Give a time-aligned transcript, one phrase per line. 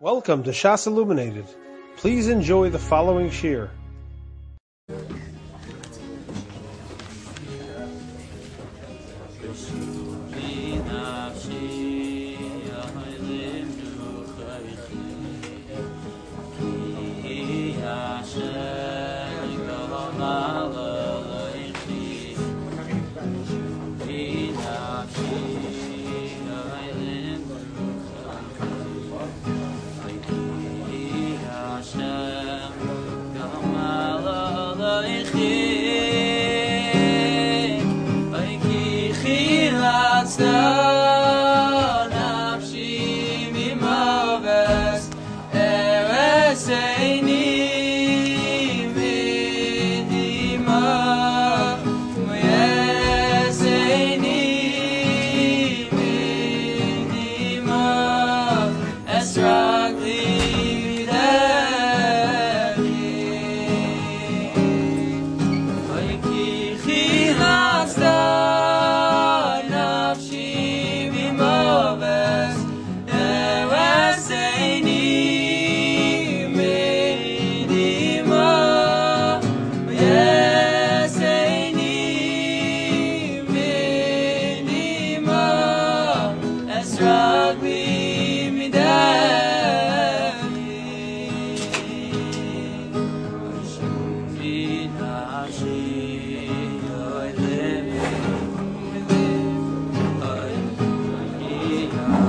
[0.00, 1.44] Welcome to Shas Illuminated.
[1.96, 3.68] Please enjoy the following shir.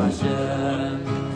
[0.10, 1.29] ocean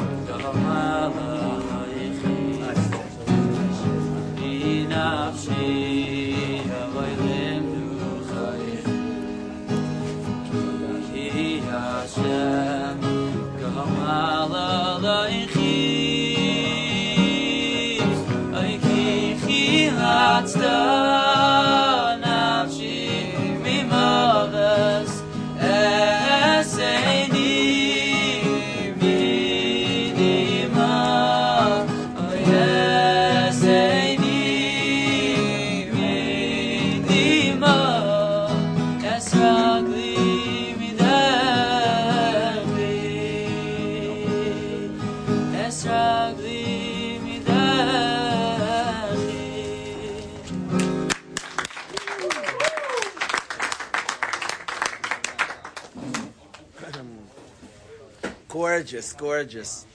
[59.03, 59.85] Gorgeous, gorgeous.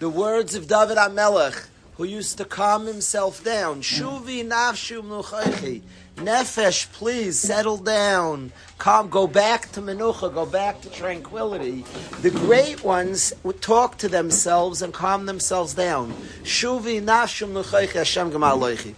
[0.00, 3.80] The words of David Amelech, who used to calm himself down.
[3.80, 5.82] Shuvi nafshu mnuchaychi.
[6.16, 8.50] Nefesh, please settle down.
[8.78, 11.84] Calm, go back to menucha, go back to tranquility.
[12.22, 16.12] The great ones would talk to themselves and calm themselves down.
[16.42, 18.94] Shuvi nafshu mnuchaychi Hashem gamaloichi.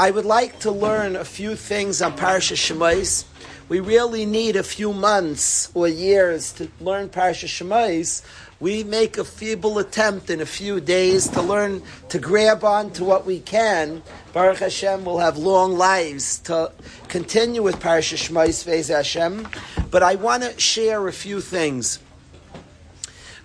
[0.00, 3.26] I would like to learn a few things on Parsha Shemais
[3.72, 8.22] we really need a few months or years to learn Parsha Shemais.
[8.62, 13.02] We make a feeble attempt in a few days to learn to grab on to
[13.02, 14.04] what we can.
[14.32, 16.70] Baruch Hashem will have long lives to
[17.08, 19.48] continue with Parsha Shemais Vez Hashem.
[19.90, 21.98] But I want to share a few things.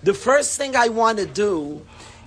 [0.04, 1.84] The first thing I want to do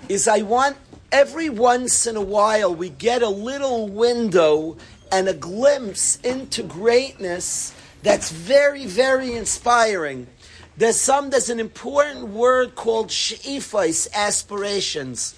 [0.09, 0.77] is I want
[1.13, 4.77] every once in a while we get a little window
[5.13, 10.27] and a glimpse into greatness that's very, very inspiring.
[10.77, 15.35] There's some, there's an important word called she'ifais, aspirations.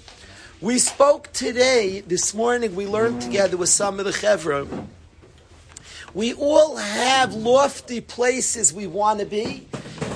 [0.60, 4.87] We spoke today, this morning, we learned together with some of the chevra.
[6.15, 9.66] We all have lofty places we want to be,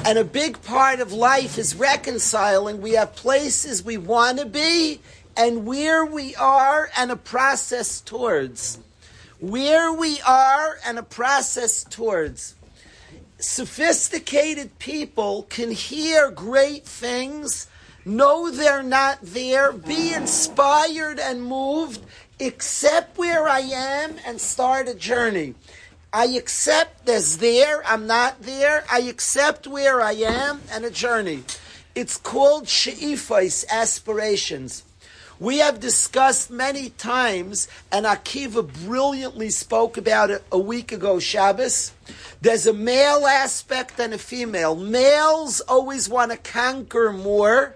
[0.04, 2.80] and a big part of life is reconciling.
[2.80, 5.00] We have places we want to be,
[5.36, 8.78] and where we are, and a process towards
[9.40, 12.55] where we are and a process towards.
[13.38, 17.66] Sophisticated people can hear great things,
[18.04, 22.00] know they're not there, be inspired and moved,
[22.40, 25.54] accept where I am, and start a journey.
[26.14, 28.84] I accept there's there, I'm not there.
[28.90, 31.44] I accept where I am and a journey.
[31.94, 34.82] It's called she'ifais, aspirations.
[35.38, 41.92] We have discussed many times, and Akiva brilliantly spoke about it a week ago, Shabbos.
[42.40, 44.74] There's a male aspect and a female.
[44.74, 47.74] Males always want to conquer more.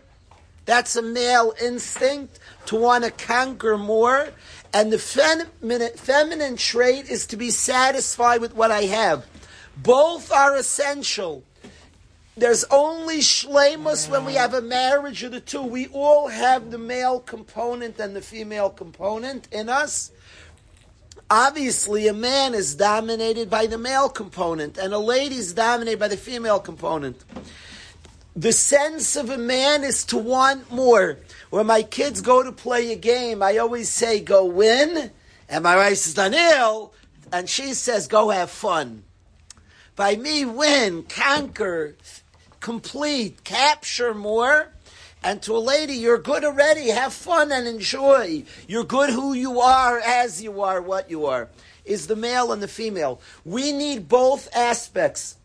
[0.65, 4.31] That's a male instinct to want to conquer more.
[4.73, 9.27] And the feminine, feminine trait is to be satisfied with what I have.
[9.77, 11.43] Both are essential
[12.40, 15.60] There's only shlemus when we have a marriage of the two.
[15.60, 20.10] We all have the male component and the female component in us.
[21.31, 26.08] Obviously, a man is dominated by the male component, and a lady is dominated by
[26.08, 27.22] the female component.
[28.34, 31.19] The sense of a man is to want more.
[31.50, 35.10] When my kids go to play a game, I always say, go win.
[35.46, 36.94] And my wife says, Daniel,
[37.31, 39.04] and she says, go have fun.
[39.94, 41.96] By me, win, conquer,
[42.61, 44.69] complete, capture more.
[45.23, 46.89] And to a lady, you're good already.
[46.89, 48.45] Have fun and enjoy.
[48.67, 51.49] You're good who you are, as you are, what you are.
[51.85, 53.21] Is the male and the female.
[53.45, 55.37] We need both aspects.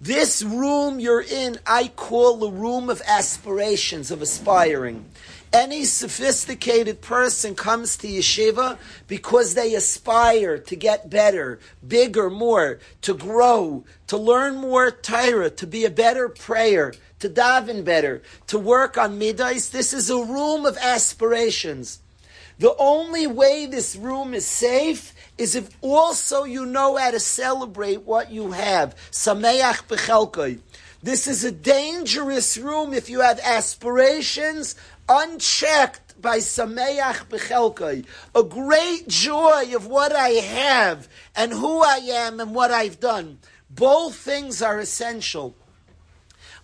[0.00, 5.04] This room you're in, I call the room of aspirations, of aspiring.
[5.52, 8.78] Any sophisticated person comes to yeshiva
[9.08, 15.68] because they aspire to get better, bigger, more, to grow, to learn more Torah, to
[15.68, 19.70] be a better prayer, to daven better, to work on midas.
[19.70, 22.00] This is a room of aspirations.
[22.58, 28.02] The only way this room is safe is if also you know how to celebrate
[28.02, 28.96] what you have.
[29.12, 30.58] Sameach b'chelkoi.
[31.00, 34.74] This is a dangerous room if you have aspirations
[35.08, 38.04] unchecked by Sameach Bechelkai,
[38.34, 43.38] a great joy of what I have and who I am and what I've done.
[43.70, 45.54] Both things are essential.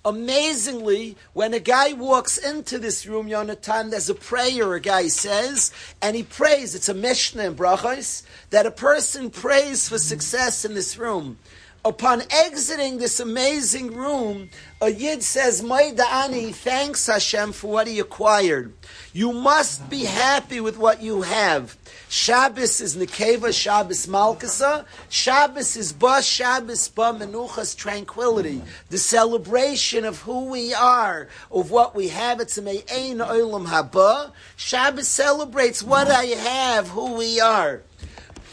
[0.04, 5.72] Amazingly, when a guy walks into this room, Yonatan, there's a prayer a guy says,
[6.00, 10.74] and he prays, it's a Mishnah in Brachos, that a person prays for success in
[10.74, 11.38] this room
[11.86, 14.50] upon exiting this amazing room,
[14.80, 18.74] a Yid says, Maida'ani, thanks Hashem for what he acquired.
[19.12, 21.78] You must be happy with what you have.
[22.08, 24.84] Shabbos is Nekeva, Shabbos Malkasa.
[25.08, 28.60] Shabbos is Ba, Shabbos Ba, Menuchas, tranquility.
[28.90, 32.40] The celebration of who we are, of what we have.
[32.40, 34.32] It's a Me'ein Olam Haba.
[34.56, 37.82] Shabbos celebrates what I have, who we are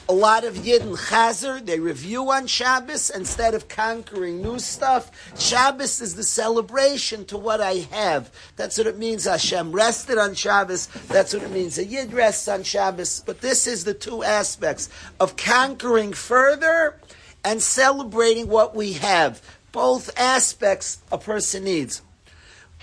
[0.09, 5.11] a lot of Yidden Chazer, they review on Shabbos instead of conquering new stuff.
[5.39, 8.31] Shabbos is the celebration to what I have.
[8.55, 10.87] That's what it means Hashem rested on Shabbos.
[11.07, 13.21] That's what it means a Yid rests on Shabbos.
[13.25, 14.89] But this is the two aspects
[15.19, 16.99] of conquering further
[17.43, 19.41] and celebrating what we have.
[19.71, 22.01] Both aspects a person needs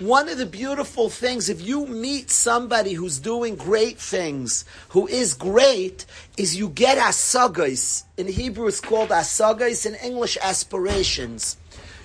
[0.00, 5.34] one of the beautiful things, if you meet somebody who's doing great things, who is
[5.34, 6.06] great,
[6.38, 8.04] is you get asagais.
[8.16, 9.84] In Hebrew, it's called asagais.
[9.84, 11.58] In English, aspirations.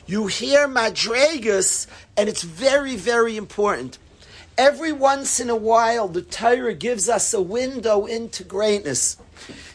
[0.06, 1.88] You hear madregas,
[2.18, 3.98] and it's very, very important.
[4.58, 9.18] Every once in a while, the Torah gives us a window into greatness.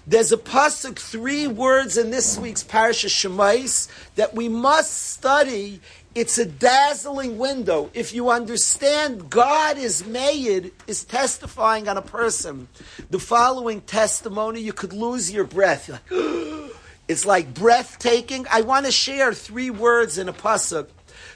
[0.06, 5.80] There's a pasuk, three words in this week's Parasha Shemais that we must study
[6.20, 7.88] it's a dazzling window.
[7.94, 12.68] If you understand God is made, is testifying on a person,
[13.08, 15.88] the following testimony, you could lose your breath.
[17.08, 18.44] it's like breathtaking.
[18.50, 20.88] I want to share three words in a pasuk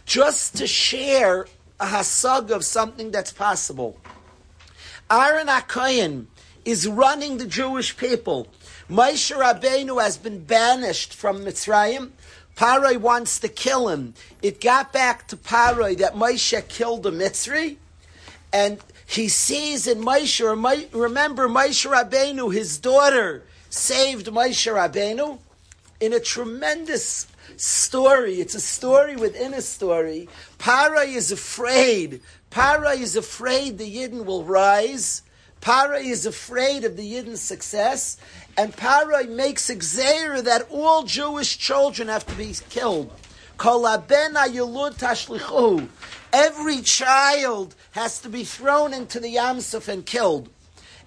[0.04, 1.46] just to share
[1.80, 3.96] a hasag of something that's possible.
[5.10, 6.26] Aaron HaKoyin
[6.66, 8.48] is running the Jewish people.
[8.90, 12.10] Moshe Rabbeinu has been banished from Mitzrayim.
[12.56, 14.14] Paroi wants to kill him.
[14.42, 17.76] It got back to Paroi that Moshe killed a Mitzri,
[18.52, 25.38] and he sees in Moshe, remember Moshe Rabbeinu, his daughter, saved Moshe Rabbeinu
[26.00, 28.40] in a tremendous story.
[28.40, 30.28] It's a story within a story.
[30.58, 32.20] Paroi is afraid.
[32.50, 35.22] Paroi is afraid the Yidden will rise.
[35.60, 38.18] Paroi is afraid of the Yidden's success,
[38.56, 39.74] and Paroi makes a
[40.42, 43.12] that all Jewish children have to be killed.
[46.32, 50.48] Every child has to be thrown into the Yamsuf and killed.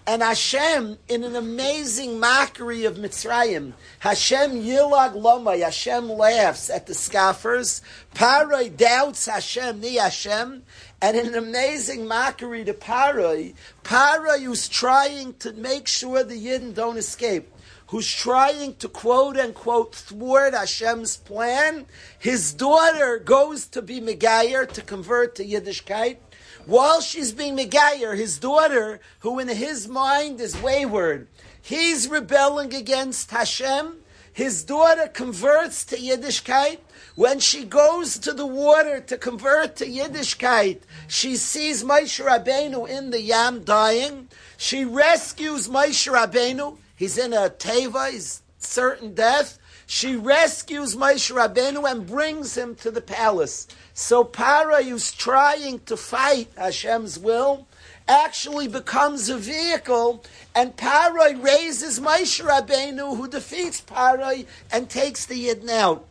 [0.09, 6.93] And Hashem, in an amazing mockery of Mitzrayim, Hashem yilag lomay, Hashem laughs at the
[6.93, 7.81] scoffers.
[8.15, 10.63] Paroi doubts Hashem, ni Hashem.
[11.01, 16.73] And in an amazing mockery to Paroi, Paroi who's trying to make sure the Yidden
[16.73, 17.53] don't escape,
[17.87, 21.85] who's trying to quote unquote thwart Hashem's plan,
[22.17, 26.17] his daughter goes to be Megayer to convert to Yiddishkeit
[26.67, 31.29] while she's being Megayer, his daughter, who in his mind is wayward,
[31.61, 33.99] he's rebelling against Hashem.
[34.33, 36.79] His daughter converts to Yiddishkeit.
[37.17, 43.09] When she goes to the water to convert to Yiddishkeit, she sees Moshe Rabbeinu in
[43.09, 44.27] the Yam dying.
[44.55, 46.77] She rescues Moshe Rabbeinu.
[46.95, 49.57] He's in a teva, he's certain death.
[49.87, 53.67] She rescues Moshe Rabbeinu and brings him to the palace.
[53.95, 57.67] So Para, who's trying to fight Hashem's will,
[58.07, 65.47] actually becomes a vehicle, and Paroi raises Moshe Rabbeinu, who defeats Paroi and takes the
[65.47, 66.05] Yidden out.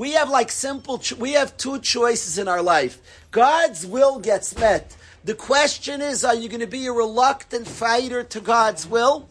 [0.00, 2.98] We have like simple, cho- we have two choices in our life.
[3.32, 4.96] God's will gets met.
[5.26, 9.28] The question is, are you going to be a reluctant fighter to God's will?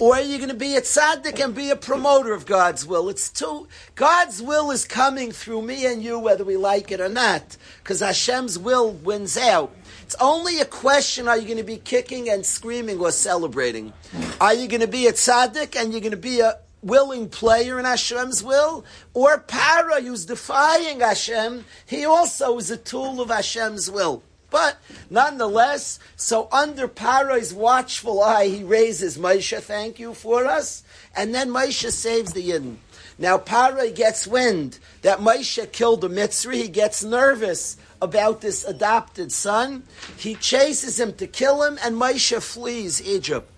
[0.00, 3.08] Or are you going to be a tzaddik and be a promoter of God's will?
[3.08, 3.68] It's two.
[3.94, 8.00] God's will is coming through me and you, whether we like it or not, because
[8.00, 9.72] Hashem's will wins out.
[10.02, 13.92] It's only a question: Are you going to be kicking and screaming or celebrating?
[14.40, 17.78] Are you going to be a tzaddik and you're going to be a willing player
[17.78, 23.90] in Hashem's will, or Para, who's defying Hashem, he also is a tool of Hashem's
[23.90, 24.22] will.
[24.50, 24.78] But
[25.10, 30.82] nonetheless, so under Paro's watchful eye, he raises Moshe, thank you for us,
[31.14, 32.76] and then Moshe saves the Yidden.
[33.18, 39.32] Now Paro gets wind that Moshe killed a Mitzri, he gets nervous about this adopted
[39.32, 39.82] son,
[40.16, 43.50] he chases him to kill him, and Moshe flees Egypt.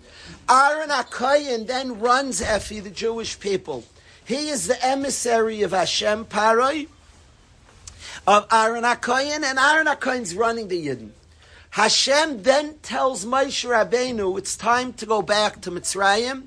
[0.51, 3.85] Aaron HaKoyin then runs Efi, the Jewish people.
[4.25, 6.89] He is the emissary of Hashem Paroi,
[8.27, 11.11] of Aaron HaKoyin, and Aaron HaKoyin's running the Yidden.
[11.71, 16.47] Hashem then tells Moshe Rabbeinu, it's time to go back to Mitzrayim,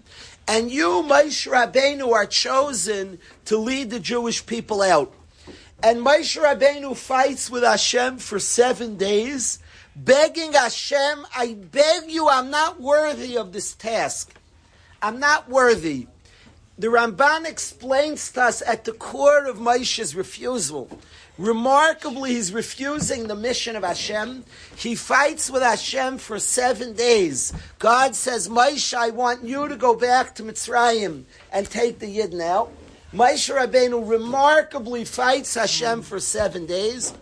[0.49, 5.13] and you, Moshe Rabbeinu, are chosen to lead the Jewish people out.
[5.81, 9.59] And Moshe Rabbeinu fights with Hashem for seven days,
[9.95, 14.33] begging Hashem, I beg you, I'm not worthy of this task.
[15.01, 16.07] I'm not worthy.
[16.77, 20.89] The Ramban explains to us at the core of Moshe's refusal.
[21.37, 24.43] Remarkably, he's refusing the mission of Hashem.
[24.75, 27.53] He fights with Hashem for seven days.
[27.79, 32.41] God says, Moshe, I want you to go back to Mitzrayim and take the Yidden
[32.41, 32.71] out.
[33.13, 37.13] Moshe Rabbeinu remarkably fights Hashem for seven days.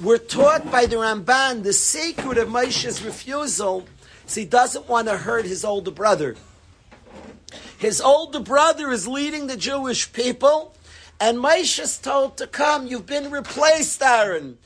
[0.00, 3.84] We're taught by the Ramban the secret of Moshe's refusal
[4.26, 6.36] is he doesn't want to hurt his older brother.
[7.76, 10.74] His older brother is leading the Jewish people,
[11.20, 12.86] and Moshe is told to come.
[12.86, 14.56] You've been replaced, Aaron.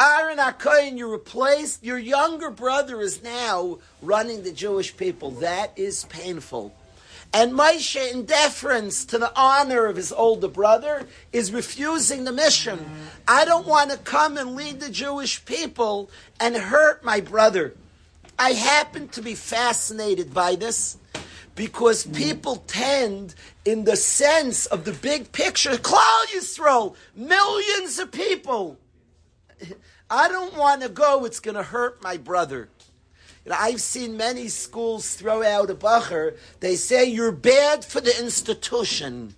[0.00, 1.82] Aaron HaKoyin, you're replaced.
[1.82, 5.32] Your younger brother is now running the Jewish people.
[5.32, 6.72] That is painful.
[7.32, 12.84] And Moshe, in deference to the honor of his older brother, is refusing the mission.
[13.26, 17.74] I don't want to come and lead the Jewish people and hurt my brother.
[18.38, 20.96] I happen to be fascinated by this
[21.54, 28.78] because people tend, in the sense of the big picture, Klal Yisrael, millions of people.
[30.10, 32.68] I don't want to go, it's going to hurt my brother.
[33.52, 36.36] I've seen many schools throw out a bacher.
[36.60, 39.34] They say you're bad for the institution.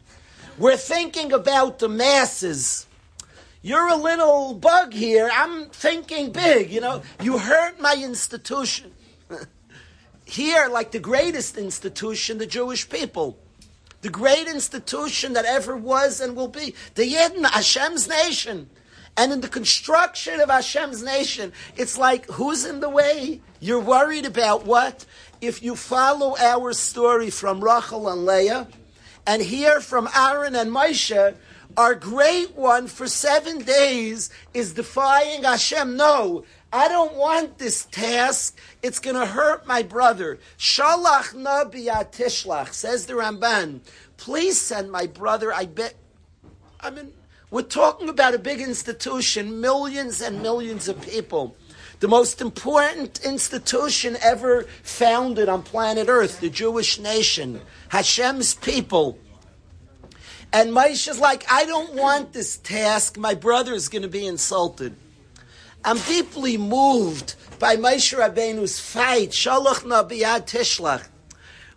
[0.59, 2.87] We're thinking about the masses.
[3.63, 5.31] You're a little bug here.
[5.33, 6.71] I'm thinking big.
[6.71, 8.93] You know, you hurt my institution.
[10.25, 13.39] here, like the greatest institution, the Jewish people.
[14.03, 16.75] The great institution that ever was and will be.
[16.95, 18.71] The Yidden, Hashem's nation.
[19.17, 23.41] And in the construction of Hashem's nation, it's like, who's in the way?
[23.61, 25.05] You're worried about what?
[25.41, 28.69] If you follow our story from Rachel and Leah,
[29.27, 31.35] and hear from Aaron and Moshe,
[31.77, 35.97] our great one for seven days is defying Hashem.
[35.97, 38.59] No, I don't want this task.
[38.83, 40.39] It's going to hurt my brother.
[40.59, 43.81] Shalach nabi atishlach, says the Ramban.
[44.17, 45.53] Please send my brother.
[45.53, 45.95] I bet.
[46.81, 47.13] I mean,
[47.51, 51.57] we're talking about a big institution, millions and millions of people.
[51.99, 59.19] The most important institution ever founded on planet Earth, the Jewish nation, Hashem's people.
[60.53, 63.19] And Moshe's like, I don't want this task.
[63.19, 64.97] My brother is going to be insulted.
[65.85, 69.31] I'm deeply moved by Moshe Rabbeinu's fight.
[69.31, 71.07] Shalach nabiyad tishlach.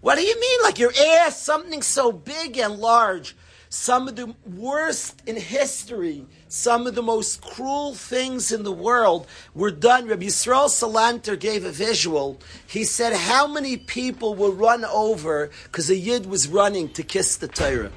[0.01, 0.59] What do you mean?
[0.63, 3.35] Like your ass, something so big and large.
[3.73, 9.25] Some of the worst in history, some of the most cruel things in the world
[9.55, 10.05] were done.
[10.05, 12.39] Rabbi Yisrael Salanter gave a visual.
[12.67, 17.37] He said how many people were run over because a yid was running to kiss
[17.37, 17.91] the Torah.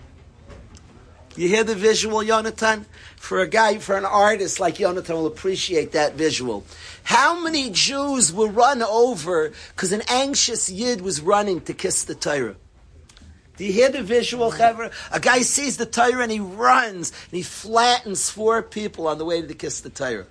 [1.37, 2.87] You hear the visual, Yonatan?
[3.17, 6.65] For a guy, for an artist like Yonatan will appreciate that visual.
[7.03, 12.15] How many Jews were run over because an anxious Yid was running to kiss the
[12.15, 12.57] Torah?
[13.57, 14.93] Do you hear the visual, Chaver?
[15.11, 19.25] A guy sees the Torah and he runs and he flattens four people on the
[19.25, 20.27] way to kiss the Torah.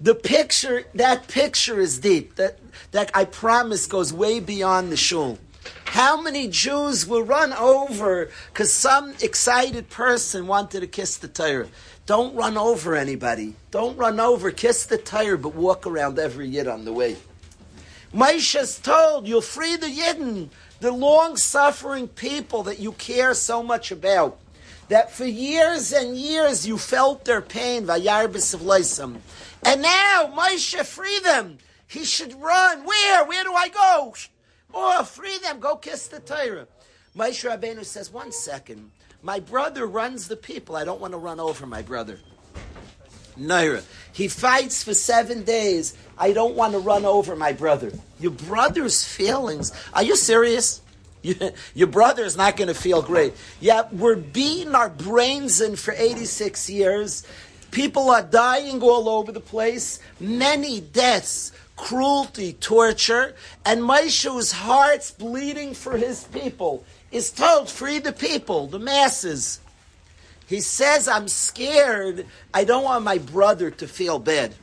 [0.00, 2.36] The picture, that picture is deep.
[2.36, 2.58] That,
[2.92, 5.38] that I promise goes way beyond the shul.
[5.86, 11.68] How many Jews will run over because some excited person wanted to kiss the Torah?
[12.06, 13.54] Don't run over anybody.
[13.70, 17.16] Don't run over, kiss the Torah, but walk around every Yid on the way.
[18.12, 20.48] Moshe's told, you'll free the Yidden,
[20.80, 24.38] the long-suffering people that you care so much about
[24.88, 28.04] that for years and years you felt their pain, and
[29.82, 31.58] now Moshe free them.
[31.86, 32.84] He should run.
[32.84, 33.24] Where?
[33.24, 34.14] Where do I go?
[34.74, 35.60] Oh, free them.
[35.60, 36.66] Go kiss the Torah.
[37.16, 38.90] Moshe Rabbeinu says, one second.
[39.22, 40.76] My brother runs the people.
[40.76, 42.18] I don't want to run over my brother.
[43.38, 43.82] Naira.
[44.12, 45.94] He fights for seven days.
[46.16, 47.92] I don't want to run over my brother.
[48.20, 49.72] Your brother's feelings.
[49.92, 50.80] Are you serious?
[51.74, 53.34] your brother is not going to feel great.
[53.60, 57.26] Yeah, we're beating our brains in for 86 years.
[57.70, 59.98] People are dying all over the place.
[60.20, 63.34] Many deaths, cruelty, torture.
[63.64, 66.84] And Moshe's heart's bleeding for his people.
[67.10, 69.60] Is told, free the people, the masses.
[70.46, 72.26] He says, I'm scared.
[72.52, 74.54] I don't want my brother to feel bad.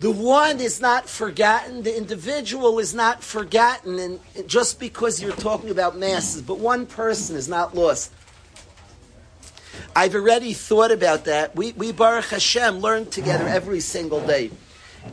[0.00, 1.82] The one is not forgotten.
[1.82, 3.98] The individual is not forgotten.
[3.98, 8.12] And just because you're talking about masses, but one person is not lost.
[9.96, 11.56] I've already thought about that.
[11.56, 14.50] We, we Baruch Hashem, learn together every single day.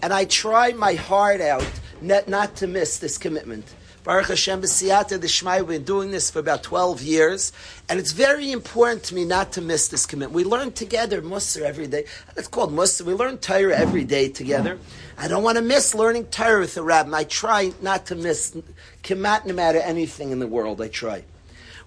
[0.03, 1.67] And I try my heart out
[2.01, 3.65] not, not to miss this commitment.
[4.05, 5.61] Baruch Hashem b'siyata d'shmai.
[5.61, 7.51] We've been doing this for about 12 years.
[7.89, 10.33] And it's very important to me not to miss this commitment.
[10.33, 12.05] We learn together Musar every day.
[12.37, 13.01] It's called Musar.
[13.01, 14.77] We learn Torah every day together.
[15.17, 17.17] I don't want to miss learning Torah with the rabbi.
[17.17, 18.55] I try not to miss
[19.01, 20.83] Kemat no matter anything in the world.
[20.83, 21.23] I try.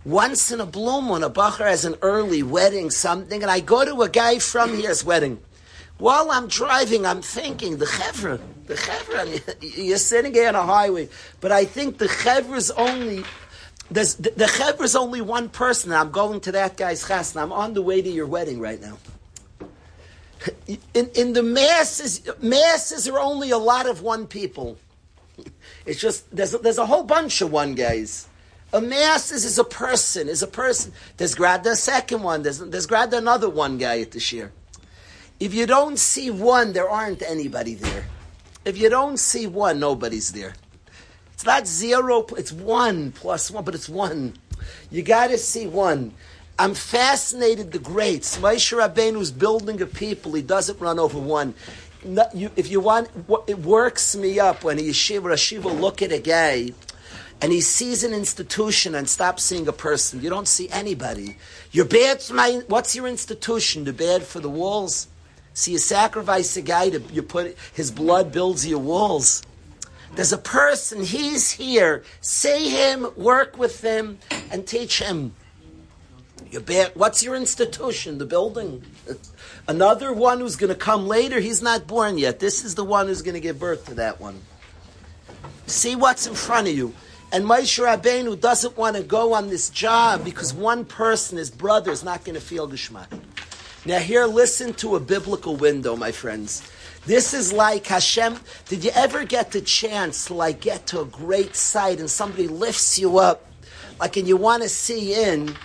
[0.05, 3.85] Once in a bloom moon, a bacher has an early wedding, something, and I go
[3.85, 5.39] to a guy from here's wedding.
[5.99, 11.09] While I'm driving, I'm thinking, the chevra, the chevra, you're sitting here on a highway,
[11.41, 13.25] but I think the chevra is only,
[13.91, 15.93] there's, the, the chevra is only one person.
[15.93, 18.81] I'm going to that guy's chas, and I'm on the way to your wedding right
[18.81, 18.99] now.
[20.95, 24.79] In, in the masses, masses are only a lot of one people.
[25.85, 28.29] It's just, there's, there's a whole bunch of one guys.
[28.73, 30.93] A masses is a person, is a person.
[31.17, 34.53] There's grad the second one, there's, there's grad another one guy at the shear.
[35.41, 38.07] If you don't see one, there aren't anybody there.
[38.65, 40.55] If you don't see one, nobody's there.
[41.33, 44.35] It's not zero, it's one plus one, but it's one.
[44.91, 46.13] You got to see one.
[46.59, 48.39] I'm fascinated the greats.
[48.39, 50.33] Moshe Rabbeinu is building a people.
[50.33, 51.55] He doesn't run over one.
[52.35, 53.09] you, if you want,
[53.47, 56.73] it works me up when a yeshiva a shiva look at a guy
[57.41, 60.21] and he sees an institution and stops seeing a person.
[60.21, 61.37] You don't see anybody.
[61.71, 63.85] You're bad my, what's your institution?
[63.85, 65.07] You're bad for the walls?
[65.59, 69.43] See, you sacrifice a guy to you put his blood builds your walls.
[70.15, 72.05] There's a person, he's here.
[72.21, 74.21] Say him, work with him,
[74.53, 75.35] and teach him.
[76.49, 78.19] You bear, what's your institution?
[78.19, 78.85] The building.
[79.67, 82.39] Another one who's going to come later, he's not born yet.
[82.39, 84.41] This is the one who's going to give birth to that one.
[85.67, 86.95] See what's in front of you.
[87.33, 91.91] And Moshe Rabbeinu doesn't want to go on this job because one person, his brother,
[91.91, 93.09] is not going to feel geschmack.
[93.89, 96.71] Now, here, listen to a biblical window, my friends.
[97.07, 98.39] This is like Hashem.
[98.67, 102.49] Did you ever get the chance to like get to a great sight and somebody
[102.49, 103.51] lifts you up,
[103.99, 105.57] like, and you want to see in?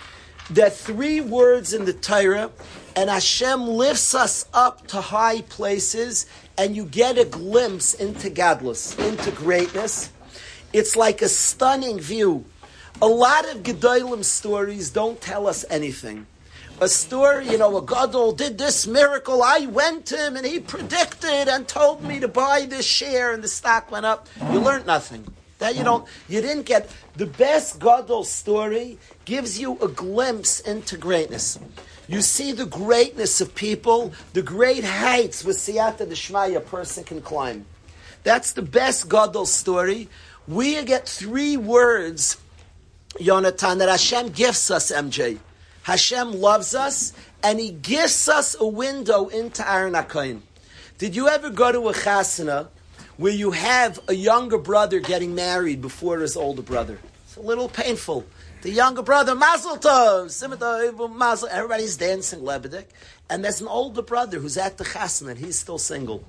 [0.48, 2.50] There are three words in the Torah,
[2.96, 6.24] and Hashem lifts us up to high places,
[6.56, 10.08] and you get a glimpse into godless, into greatness.
[10.72, 12.46] It's like a stunning view.
[13.02, 16.26] A lot of Gedolim stories don't tell us anything
[16.80, 19.42] a story, you know, a gadol did this miracle.
[19.42, 23.42] I went to him and he predicted and told me to buy this share, and
[23.42, 24.28] the stock went up.
[24.52, 25.24] You learned nothing.
[25.58, 30.98] That you don't, you didn't get the best gadol story gives you a glimpse into
[30.98, 31.58] greatness.
[32.08, 37.22] You see the greatness of people, the great heights with siyata deshmaya a person can
[37.22, 37.64] climb.
[38.24, 40.08] That's the best gadol story.
[40.46, 42.36] We get three words,
[43.14, 45.38] Yonatan, that Hashem gives us, MJ.
[45.84, 50.40] Hashem loves us and He gives us a window into Aaron HaKoyin.
[50.96, 52.68] Did you ever go to a chasana
[53.18, 56.98] where you have a younger brother getting married before his older brother?
[57.26, 58.24] It's a little painful.
[58.62, 62.86] The younger brother, Mazel Tov, Mazel, everybody's dancing Lebedik,
[63.28, 66.24] and there's an older brother who's at the chasana and he's still single.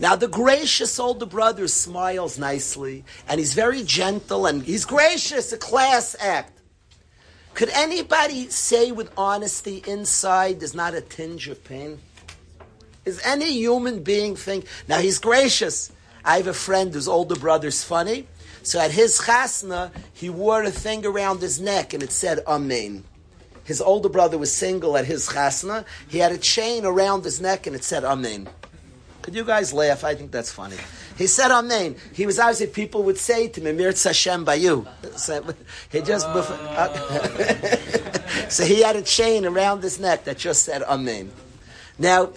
[0.00, 5.58] Now the gracious older brother smiles nicely, and he's very gentle, and he's gracious, a
[5.58, 6.57] class act.
[7.58, 11.98] Could anybody say with honesty inside there's not a tinge of pain?
[13.04, 15.90] Is any human being think, now he's gracious.
[16.24, 18.28] I have a friend whose older brother's funny.
[18.62, 23.02] So at his chasna, he wore a thing around his neck and it said Amen.
[23.64, 25.84] His older brother was single at his chasna.
[26.06, 28.48] He had a chain around his neck and it said Amen.
[29.20, 30.04] Could you guys laugh?
[30.04, 30.76] I think that's funny.
[31.18, 31.96] He said Amen.
[32.12, 34.86] He was obviously people would say to me, Mir Hashem by you.
[35.16, 35.44] So
[35.90, 36.88] he just uh,
[38.48, 41.32] so he had a chain around his neck that just said Amen.
[41.98, 42.30] Now,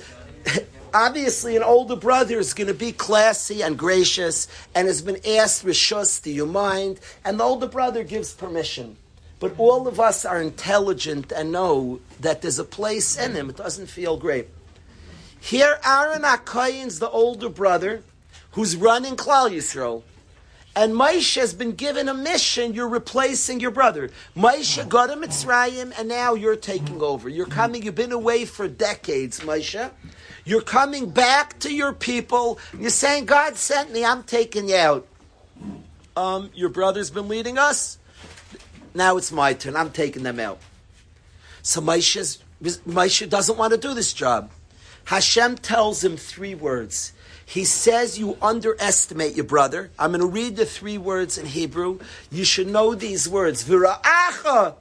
[0.96, 5.64] obviously, an older brother is going to be classy and gracious and has been asked
[5.64, 7.00] rishus, do you mind?
[7.24, 8.98] And the older brother gives permission.
[9.40, 13.52] But all of us are intelligent and know that there's a place in him.
[13.52, 14.48] It doesn't feel great.
[15.40, 18.04] Here, Aaron HaKoyin's the older brother
[18.52, 20.04] who's running Klal Yisrael.
[20.74, 22.74] And Moshe has been given a mission.
[22.74, 24.10] You're replacing your brother.
[24.38, 27.28] Moshe got to Mitzrayim, and now you're taking over.
[27.28, 27.84] You're coming.
[27.84, 29.92] You've been away for decades, Moshe.
[30.46, 32.58] You're coming back to your people.
[32.80, 34.06] You're saying, God sent me.
[34.06, 35.08] I'm taking you out.
[36.16, 37.98] Um, your brother's been leading us.
[38.94, 39.76] Now it's my turn.
[39.76, 40.60] I'm taking them out.
[41.64, 44.52] So Moshe, Moshe doesn't want to do this job.
[45.06, 47.14] Hashem tells him three words.
[47.52, 49.92] He says you underestimate your brother.
[50.00, 52.00] I'm going to read the three words in Hebrew.
[52.32, 53.66] You should know these words.
[53.66, 54.76] Vira'acha.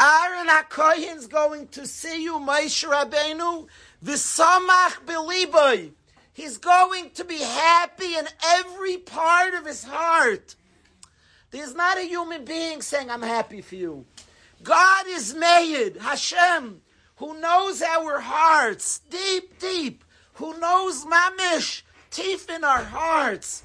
[0.00, 3.68] Aaron HaKohen's going to see you, Moshe Rabbeinu.
[4.04, 5.92] V'samach beliboy.
[6.32, 10.56] He's going to be happy in every part of his heart.
[11.52, 14.04] There's not a human being saying, I'm happy for you.
[14.64, 16.80] God is made, Hashem,
[17.18, 20.02] who knows our hearts, deep, deep,
[20.34, 23.62] who knows mamish, teeth in our hearts.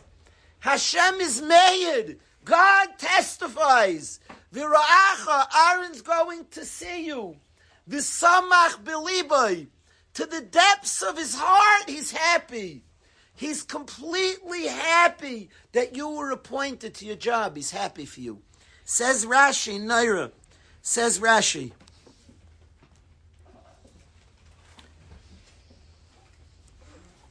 [0.59, 2.17] Hashem is made.
[2.43, 4.19] God testifies.
[4.53, 7.37] Vira'acha, Aaron's going to see you.
[7.89, 9.67] V'samach beliboy.
[10.15, 12.83] To the depths of his heart, he's happy.
[13.35, 17.57] He's completely happy that you were appointed to your job.
[17.57, 18.41] He's happy for you.
[18.85, 20.31] Says Rashi, Naira.
[20.81, 21.73] Says Rashi.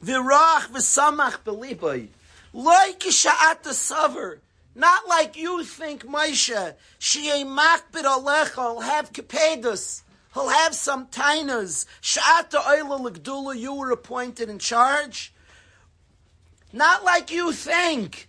[0.05, 2.09] Virach v'samach beliboy.
[2.53, 4.39] Like sha'at saver.
[4.75, 6.75] Not like you think, Moshe.
[6.99, 8.53] She'e makbid alecha.
[8.55, 10.03] He'll have kepedus.
[10.33, 11.85] He'll have some tainas.
[12.01, 13.57] Sha'at oila l'gdula.
[13.57, 15.33] You were appointed in charge.
[16.71, 18.27] Not like you think.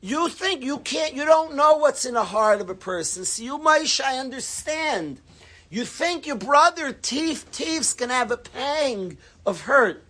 [0.00, 3.24] You think you can't, you don't know what's in the heart of a person.
[3.24, 5.20] So you, Moshe, I understand.
[5.70, 10.04] You think your brother, Teef, Teef's going to have a pang of hurt.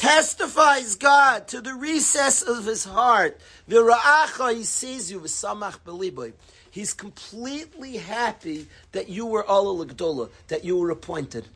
[0.00, 3.38] Testifies God to the recess of his heart.
[3.68, 6.32] Vira'acha, he sees you, v'samach beliboy.
[6.70, 11.48] He's completely happy that you were Allah Gdola, that you were appointed.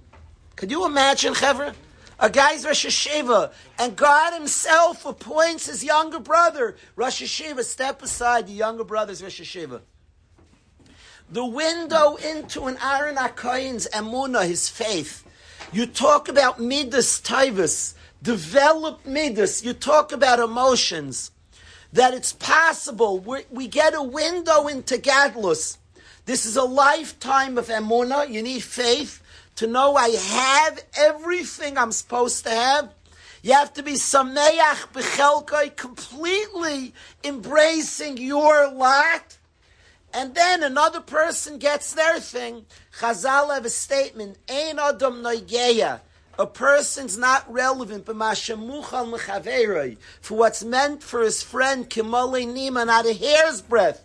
[0.57, 1.75] Could you imagine, Chevra?
[2.21, 7.65] A guy's Rosh Yeshiva, and God Himself appoints his younger brother, Rosh Yeshiva.
[7.65, 9.81] Step aside, the younger brother's Rosh Yeshiva.
[11.31, 15.25] The window into an Aaron HaKoyin's emuna, his faith.
[15.73, 19.63] You talk about midas tivus, develop midas.
[19.63, 21.31] You talk about emotions.
[21.93, 23.21] That it's possible.
[23.21, 25.79] we we get a window into Gadlus.
[26.25, 28.29] This is a lifetime of emuna.
[28.29, 29.23] You need faith
[29.57, 32.93] to know I have everything I'm supposed to have.
[33.43, 39.37] You have to be sameach b'chelkoi, completely embracing your lot.
[40.13, 42.65] And then another person gets their thing.
[42.99, 46.01] Chazal have a statement, Ein adam noigeya.
[46.37, 48.17] A person's not relevant but
[50.21, 54.05] for what's meant for his friend, kimole nima, not a hair's breadth.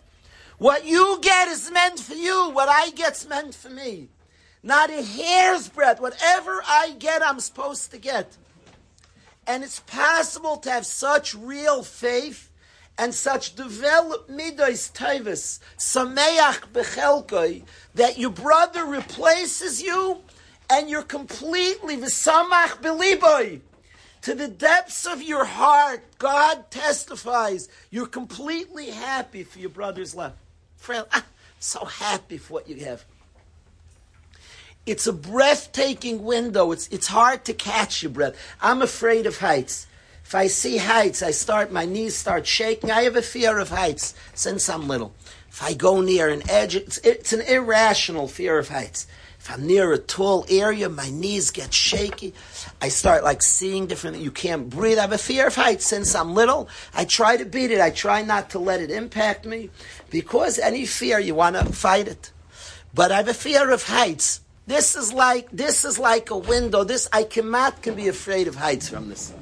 [0.59, 2.51] What you get is meant for you.
[2.51, 4.09] What I get's meant for me.
[4.61, 6.01] Not a hair's breadth.
[6.01, 8.37] Whatever I get, I'm supposed to get.
[9.47, 12.51] And it's possible to have such real faith
[12.97, 17.63] and such developed midas tavis, sameach bechelkoi,
[17.95, 20.21] that your brother replaces you
[20.69, 23.62] and you're completely v'samach beliboy.
[24.23, 30.34] To the depths of your heart, God testifies you're completely happy for your brother's life.
[30.75, 31.23] Friend, ah, I'm
[31.60, 33.05] so happy for what you have.
[34.86, 36.71] It's a breathtaking window.
[36.71, 38.36] It's, it's hard to catch your breath.
[38.62, 39.88] I'm afraid of heights.
[40.25, 42.91] If I see heights, I start, my knees start shaking.
[42.91, 45.13] I have a fear of heights since I'm little.
[45.49, 49.08] If I go near an edge, it's, it's an irrational fear of heights.
[49.49, 52.33] I'm near a tall area, my knees get shaky.
[52.81, 54.99] I start like seeing different, you can't breathe.
[54.99, 56.69] I have a fear of heights since I'm little.
[56.93, 57.81] I try to beat it.
[57.81, 59.71] I try not to let it impact me
[60.12, 62.31] because any fear, you want to fight it.
[62.93, 64.41] But I have a fear of heights.
[64.67, 66.83] This is like this is like a window.
[66.83, 69.33] This I cannot can be afraid of heights from this.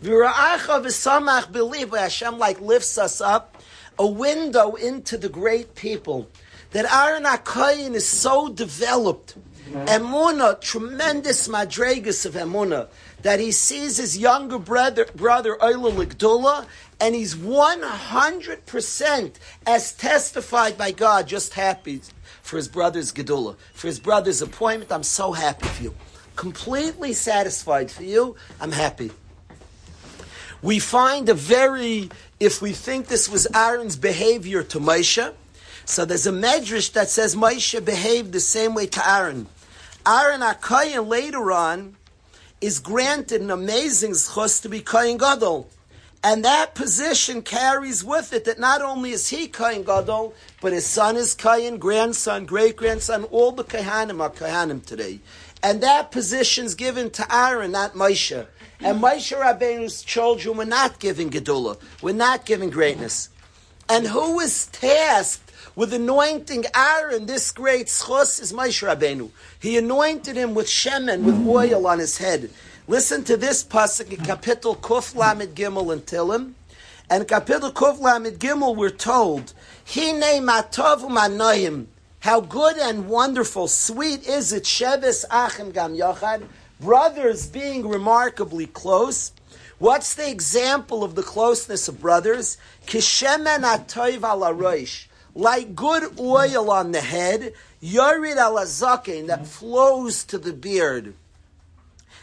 [0.00, 3.56] V'ra'acha v'samach believe Hashem like lifts us up,
[3.98, 6.28] a window into the great people.
[6.70, 9.34] That Aaron HaKoyin is so developed,
[9.72, 12.88] emuna, tremendous madregas of emuna,
[13.22, 16.66] that he sees his younger brother, brother Oila Ligdula,
[17.00, 19.32] and he's 100%
[19.66, 22.00] as testified by God, just happy
[22.42, 24.92] for his brother's Gedula, for his brother's appointment.
[24.92, 25.94] I'm so happy for you.
[26.36, 28.36] Completely satisfied for you.
[28.60, 29.10] I'm happy.
[30.62, 32.08] We find a very,
[32.40, 35.34] if we think this was Aaron's behavior to Moshe,
[35.84, 39.46] so there's a medrash that says Moshe behaved the same way to Aaron.
[40.06, 41.96] Aaron HaKayin later on
[42.60, 45.68] is granted an amazing zchus to be Kayin Gadol.
[46.22, 50.86] And that position carries with it that not only is he Kayin Gadol, but his
[50.86, 55.18] son is Kayin, grandson, great grandson, all the Kahanim are Kahanim today.
[55.60, 58.46] And that position is given to Aaron, not Moshe.
[58.80, 63.30] And Moshe Rabbeinu's children were not given Gedula, were not given greatness.
[63.88, 65.45] And who was tasked
[65.76, 69.28] with anointing Aaron, this great schos is Moshe Rabbeinu.
[69.60, 72.48] He anointed him with shemen, with oil on his head.
[72.88, 76.52] Listen to this pasuk in Kapitel Kuf Lamed Gimel and Tilim.
[77.10, 79.52] And Kapitel Kuf Lamed Gimel, we're told,
[79.86, 81.84] Hine matov umanoyim.
[82.20, 86.46] How good and wonderful, sweet is it, Sheves Achim Gam Yochad,
[86.80, 89.30] brothers being remarkably close.
[89.78, 92.56] What's the example of the closeness of brothers?
[92.86, 95.05] Kishemen atoiv ala roish
[95.36, 101.14] like good oil on the head, yorid al that flows to the beard.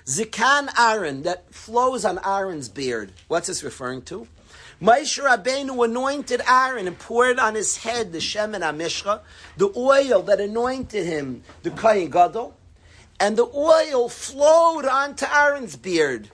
[0.05, 3.13] Zikan Aaron, that flows on Aaron's beard.
[3.27, 4.27] What's this referring to?
[4.81, 9.21] Moshe Rabbeinu anointed Aaron and poured on his head the Shemen HaMishcha,
[9.55, 12.57] the oil that anointed him, the Kayin Gadol,
[13.19, 16.31] and the oil flowed onto Aaron's beard.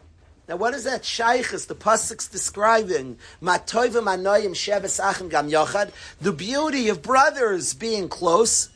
[0.50, 1.68] Now, what is that shaykhis?
[1.68, 5.92] The pasuk's describing sheves achim gam yochad.
[6.20, 8.70] The beauty of brothers being close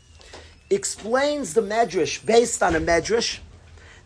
[0.70, 3.40] explains the medrash based on a medrash.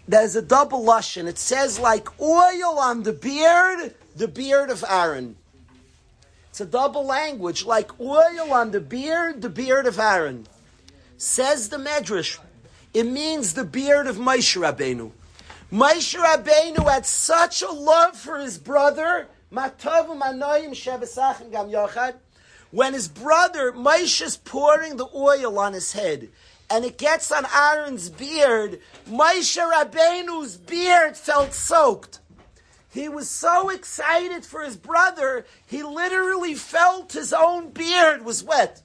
[0.08, 1.28] There's a double lashon.
[1.28, 5.36] It says like oil on the beard, the beard of Aaron.
[6.48, 10.48] It's a double language, like oil on the beard, the beard of Aaron.
[11.18, 12.40] Says the medrash.
[12.94, 15.12] It means the beard of Moshe Rabbeinu.
[15.72, 19.28] Moshe Rabbeinu had such a love for his brother,
[22.72, 26.30] when his brother Moshe is pouring the oil on his head,
[26.70, 32.22] and it gets on Aaron's beard, Moshe Rabbeinu's beard felt soaked.
[32.90, 38.84] He was so excited for his brother, he literally felt his own beard was wet.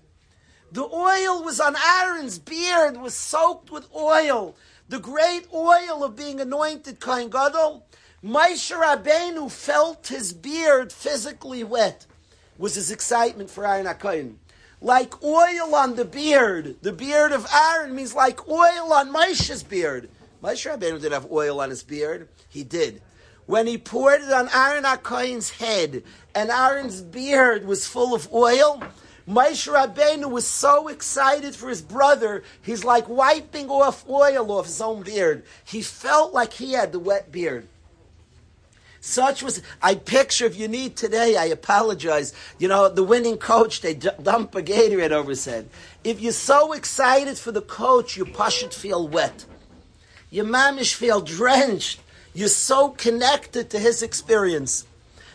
[0.73, 4.57] The oil was on Aaron's beard, was soaked with oil
[4.88, 7.87] the great oil of being anointed Kohen Gadol,
[8.25, 12.07] Moshe Rabbeinu felt his beard physically wet.
[12.59, 14.35] Was his excitement for Aaron HaKohen.
[14.81, 16.77] Like oil on the beard.
[16.83, 20.09] The beard of Aaron means like oil on Moshe's beard.
[20.42, 22.29] Moshe Rabbeinu didn't have oil on his beard.
[22.49, 23.01] He did.
[23.47, 28.83] When he poured it on Aaron HaKohen's head, and Aaron's beard was full of oil,
[29.28, 34.80] Moshe Rabbeinu was so excited for his brother, he's like wiping off oil off his
[34.80, 35.44] own beard.
[35.64, 37.68] He felt like he had the wet beard.
[39.04, 42.32] Such was, I picture, if you need today, I apologize.
[42.61, 45.68] You know, the winning coach, they dump a Gatorade over his head.
[46.04, 49.44] If you're so excited for the coach, you push it feel wet.
[50.30, 52.00] Your mamish feel drenched.
[52.32, 54.87] You're so connected to his experience.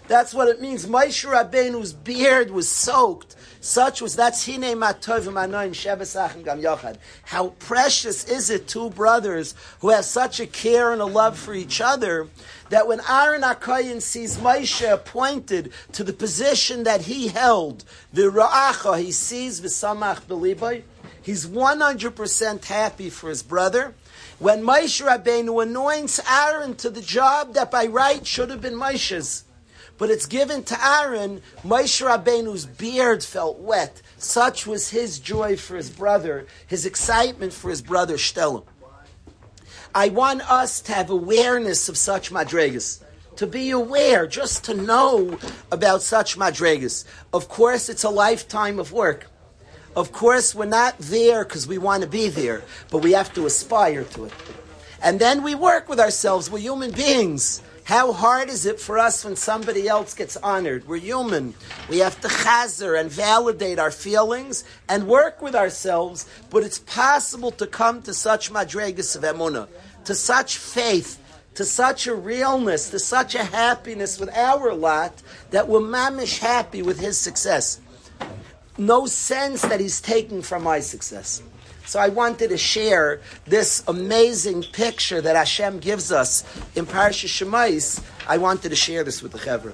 [0.07, 0.85] That's what it means.
[0.85, 3.35] Moshe Rabbeinu's beard was soaked.
[3.67, 6.95] Such was that's hine matov manoim shevesachim gam yochad.
[7.25, 11.53] How precious is it, two brothers who have such a care and a love for
[11.53, 12.29] each other,
[12.69, 19.01] that when Aaron HaKoyin sees Moshe appointed to the position that he held, the ra'acha,
[19.01, 20.83] he sees the v'samach beliboy,
[21.21, 23.95] he's 100% happy for his brother.
[24.39, 29.43] When Moshe Rabbeinu anoints Aaron to the job that by right should have been Moshe's,
[29.97, 31.41] but it's given to Aaron.
[31.63, 34.01] Moshe Rabbeinu's beard felt wet.
[34.17, 38.63] Such was his joy for his brother, his excitement for his brother Shtelem.
[39.93, 43.01] I want us to have awareness of such madregas.
[43.37, 45.37] To be aware, just to know
[45.71, 47.05] about such madregas.
[47.33, 49.29] Of course, it's a lifetime of work.
[49.95, 53.45] Of course, we're not there because we want to be there, but we have to
[53.47, 54.33] aspire to it.
[55.01, 56.49] And then we work with ourselves.
[56.49, 57.61] We're human beings.
[57.87, 60.85] How hard is it for us when somebody else gets honored?
[60.89, 61.53] We're human.
[61.89, 67.51] We have to chazer and validate our feelings and work with ourselves, but it's possible
[67.51, 69.69] to come to such madregas of emunah,
[70.03, 71.17] to such faith,
[71.55, 75.13] to such a realness, to such a happiness with our lot
[75.51, 77.79] that we're mamish happy with his success.
[78.77, 81.41] No sense that he's taking from my success.
[81.87, 86.43] So I wanted to share this amazing picture that Hashem gives us
[86.75, 88.03] in Parsha Shemais.
[88.27, 89.73] I wanted to share this with the Chevra.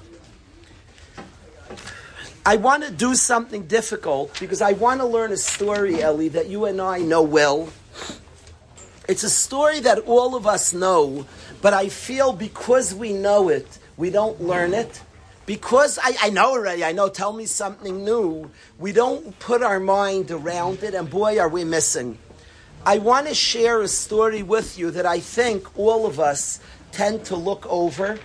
[2.45, 6.49] I want to do something difficult because I want to learn a story, Ellie, that
[6.49, 7.69] you and I know well.
[9.09, 11.25] It's a story that all of us know,
[11.63, 15.01] but I feel because we know it, we don't learn it
[15.45, 19.79] because I, I, know already, I know, tell me something new, we don't put our
[19.79, 22.17] mind around it, and boy, are we missing.
[22.85, 26.59] I want to share a story with you that I think all of us
[26.91, 28.19] tend to look over.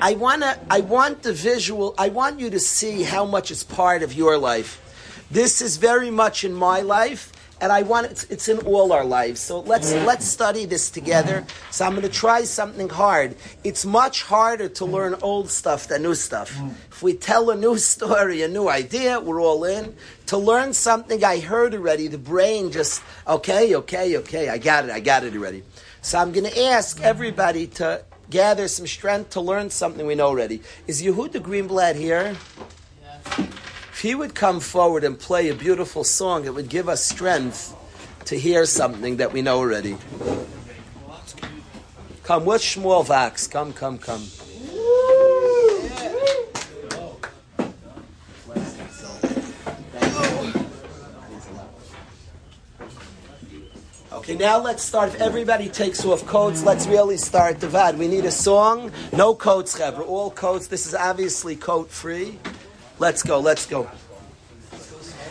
[0.00, 3.62] I want to, I want the visual, I want you to see how much is
[3.62, 4.80] part of your life.
[5.30, 9.04] This is very much in my life, and I want it's, it's in all our
[9.04, 9.40] lives.
[9.40, 11.44] So let's let's study this together.
[11.70, 13.36] So I'm going to try something hard.
[13.64, 14.90] It's much harder to mm.
[14.90, 16.58] learn old stuff than new stuff.
[16.90, 19.94] If we tell a new story, a new idea, we're all in.
[20.26, 24.48] To learn something I heard already, the brain just okay, okay, okay.
[24.48, 24.90] I got it.
[24.90, 25.62] I got it already.
[26.02, 30.28] So I'm going to ask everybody to gather some strength to learn something we know
[30.28, 30.62] already.
[30.86, 32.36] Is Yehuda Greenblatt here?
[34.00, 37.76] If he would come forward and play a beautiful song, it would give us strength
[38.24, 39.98] to hear something that we know already.
[42.22, 43.50] Come, what's Shmuel Vax?
[43.50, 44.22] Come, come, come.
[54.14, 55.14] Okay, now let's start.
[55.14, 57.98] If everybody takes off coats, let's really start the VAD.
[57.98, 58.92] We need a song.
[59.12, 60.08] No coats, Chevra.
[60.08, 60.68] All coats.
[60.68, 62.38] This is obviously coat free.
[63.00, 63.90] Let's go, let's go.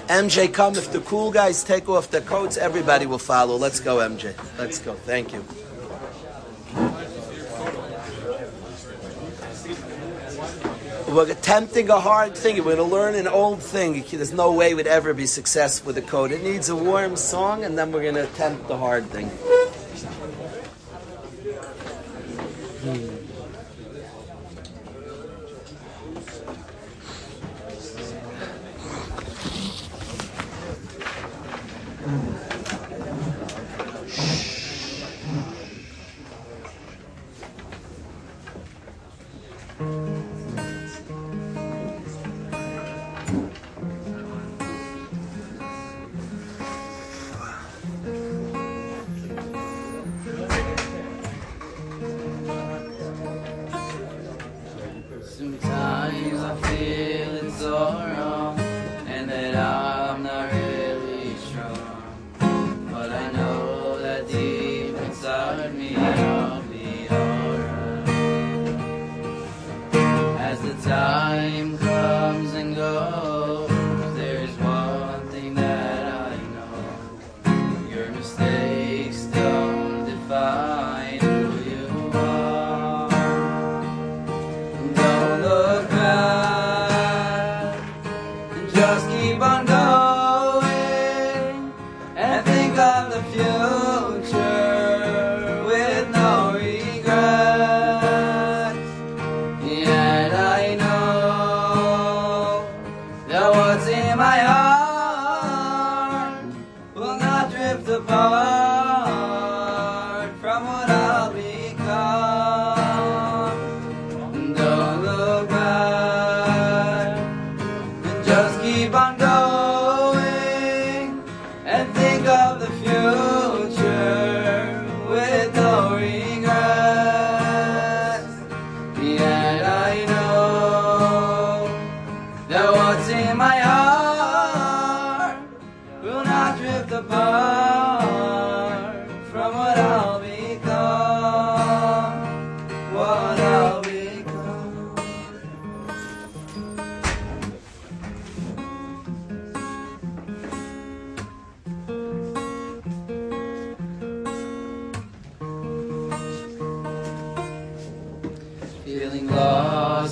[0.07, 0.75] MJ, come.
[0.75, 3.57] If the cool guys take off their coats, everybody will follow.
[3.57, 4.33] Let's go, MJ.
[4.57, 4.95] Let's go.
[4.95, 5.45] Thank you.
[11.13, 12.57] We're attempting a hard thing.
[12.57, 14.03] We're going to learn an old thing.
[14.09, 16.31] There's no way we'd ever be successful with a code.
[16.31, 19.27] It needs a warm song, and then we're going to attempt the hard thing.
[22.81, 23.18] Hmm.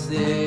[0.10, 0.47] Lost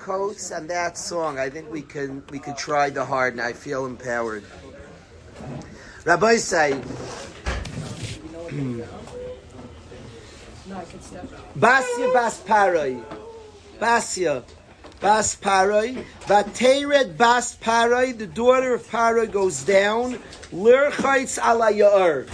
[0.00, 3.52] coats and that song, I think we can we could try the hard, and I
[3.52, 4.44] feel empowered.
[6.04, 6.80] Rabbi say,
[11.56, 13.04] Basya Bas Paroi,
[13.78, 14.42] Basya
[15.00, 20.18] Bas Paroi, Vatered Bas Paroi, the daughter of Paroi goes down,
[20.52, 22.28] Lirchaitz ala Yair.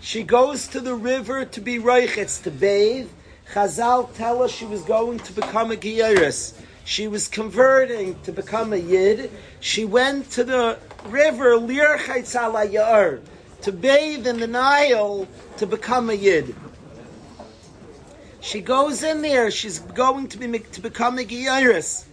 [0.00, 3.08] She goes to the river to be reichitz, to bathe.
[3.52, 6.54] Chazal tell us she was going to become a Geiris.
[6.86, 9.32] She was converting to become a Yid.
[9.58, 13.22] She went to the river Lirchaitz ala Yair
[13.62, 15.26] to bathe in the Nile
[15.56, 16.54] to become a Yid.
[18.40, 19.50] She goes in there.
[19.50, 22.04] She's going to be to become a Geiris.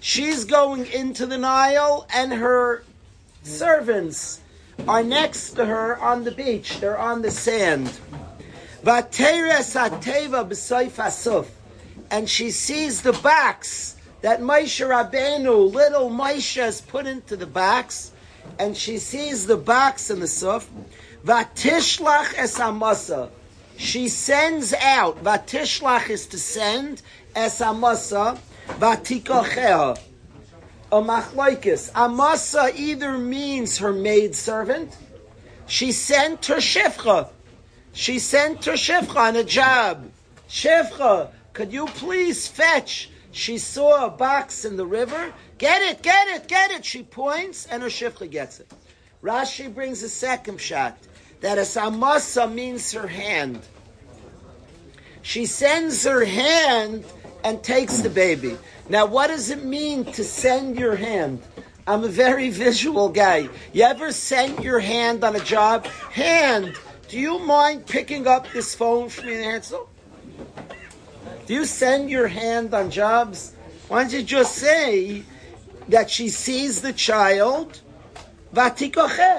[0.00, 2.82] She's going into the Nile, and her
[3.44, 4.40] servants
[4.88, 6.80] are next to her on the beach.
[6.80, 7.92] They're on the sand.
[8.84, 9.14] And
[12.28, 18.10] she sees the box that Moshe Rabbeinu, little Moshe, has put into the box.
[18.58, 20.68] And she sees the box in the suf.
[21.24, 23.30] Vatishlach es amasa.
[23.76, 25.22] She sends out.
[25.22, 27.02] Vatishlach is to send.
[27.34, 28.38] Es amasa.
[28.78, 29.98] Vatikochea
[30.92, 31.90] a machlaikis.
[31.94, 34.94] Amasa either means her maid servant.
[35.66, 37.30] She sent her shifcha.
[37.92, 40.10] She sent her shifcha on a job.
[40.48, 43.10] Shifcha, could you please fetch?
[43.32, 45.32] She saw a box in the river.
[45.58, 46.84] Get it, get it, get it.
[46.84, 48.70] She points, and her shifcha gets it.
[49.22, 50.98] Rashi brings a second shot
[51.40, 53.60] that es amasa means her hand.
[55.22, 57.04] She sends her hand
[57.44, 58.58] and takes the baby.
[58.88, 61.42] Now, what does it mean to send your hand?
[61.86, 63.48] I'm a very visual guy.
[63.72, 65.86] You ever sent your hand on a job?
[65.86, 66.76] Hand,
[67.12, 69.86] do you mind picking up this phone for me, Hansel?
[71.44, 73.52] Do you send your hand on jobs?
[73.88, 75.22] Why don't you just say
[75.88, 77.82] that she sees the child,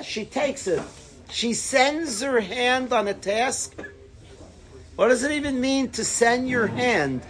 [0.03, 0.83] she takes it.
[1.31, 3.73] She sends her hand on a task.
[4.95, 7.23] What does it even mean to send your hand?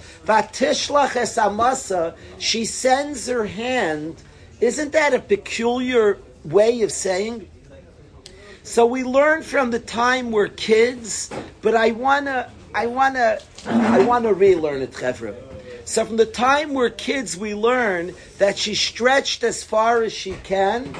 [2.37, 4.21] She sends her hand.
[4.59, 7.47] Isn't that a peculiar way of saying?
[8.64, 11.30] So we learn from the time we're kids,
[11.61, 15.36] but I wanna, I wanna, I wanna relearn it, Chevra.
[15.84, 20.32] So from the time we're kids, we learn that she stretched as far as she
[20.43, 20.95] can.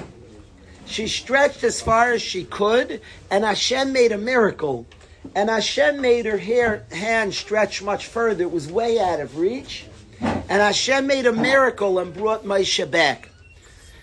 [0.86, 3.00] She stretched as far as she could,
[3.32, 4.86] and Hashem made a miracle.
[5.34, 8.44] And Hashem made her hair, hand stretch much further.
[8.44, 9.86] It was way out of reach.
[10.20, 13.30] And Hashem made a miracle and brought Moshe back.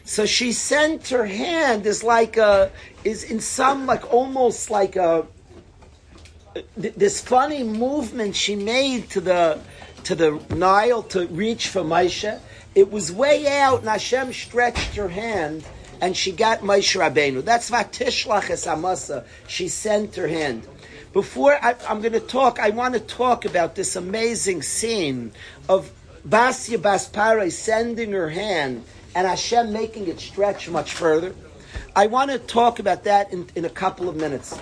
[0.04, 2.72] So she sent her hand is like a,
[3.04, 5.26] is in some like almost like a,
[6.80, 9.60] th- this funny movement she made to the,
[10.04, 12.38] to the Nile to reach for Moshe.
[12.74, 15.64] It was way out and Hashem stretched her hand
[16.00, 17.44] and she got Moshe Rabbeinu.
[17.44, 19.24] That's Vatishlach es Amasa.
[19.46, 20.66] She sent her hand.
[21.12, 25.32] Before I, I'm going to talk, I want to talk about this amazing scene
[25.68, 25.90] of
[26.26, 28.84] Basya Bas Paroi sending her hand
[29.14, 31.34] and Hashem making it stretch much further.
[31.94, 34.58] I want to talk about that in, in a couple of minutes.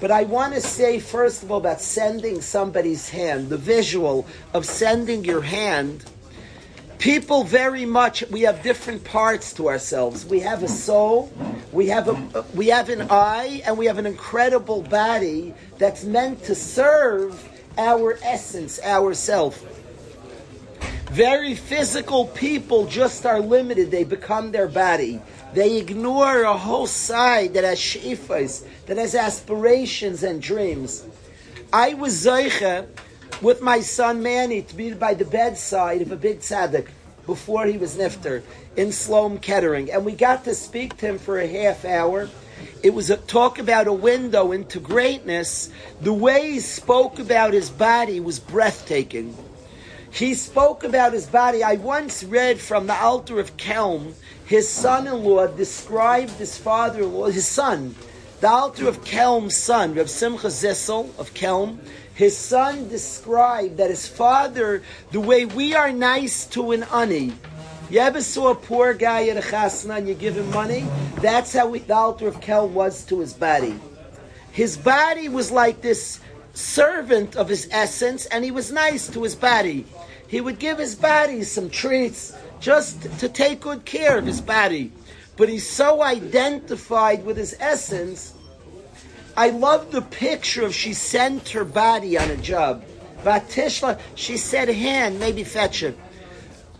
[0.00, 4.66] But I want to say, first of all, about sending somebody's hand, the visual of
[4.66, 6.04] sending your hand.
[6.98, 10.26] People very much, we have different parts to ourselves.
[10.26, 11.32] We have a soul,
[11.72, 16.44] we have a, we have an eye, and we have an incredible body that's meant
[16.44, 17.48] to serve
[17.78, 19.64] our essence, our self.
[21.10, 23.90] Very physical people just are limited.
[23.90, 25.22] They become their body.
[25.54, 31.04] They ignore a whole side that has shifas, that has aspirations and dreams.
[31.72, 32.86] I was Zoicha
[33.40, 36.88] with my son Manny to be by the bedside of a big tzaddik
[37.26, 38.42] before he was nifter
[38.76, 42.28] in Sloan Kettering, and we got to speak to him for a half hour.
[42.82, 45.70] It was a talk about a window into greatness.
[46.00, 49.36] The way he spoke about his body was breathtaking.
[50.10, 51.62] He spoke about his body.
[51.62, 54.14] I once read from the Alter of Kelm,
[54.48, 57.94] his son-in-law described his father-in-law, his son,
[58.40, 61.78] the Alter of Kelm's son, Reb Simcha Zissel of Kelm,
[62.14, 64.82] his son described that his father,
[65.12, 67.34] the way we are nice to an ani.
[67.90, 70.86] You ever saw a poor guy at a chasna and you give him money?
[71.16, 73.78] That's how we, the Alter of Kelm was to his body.
[74.50, 76.20] His body was like this
[76.54, 79.84] servant of his essence, and he was nice to his body.
[80.28, 84.92] He would give his body some treats just to take good care of his body.
[85.36, 88.34] But he's so identified with his essence.
[89.36, 92.84] I love the picture of she sent her body on a job.
[93.22, 95.98] Vatishla, she said, hand, maybe fetch it.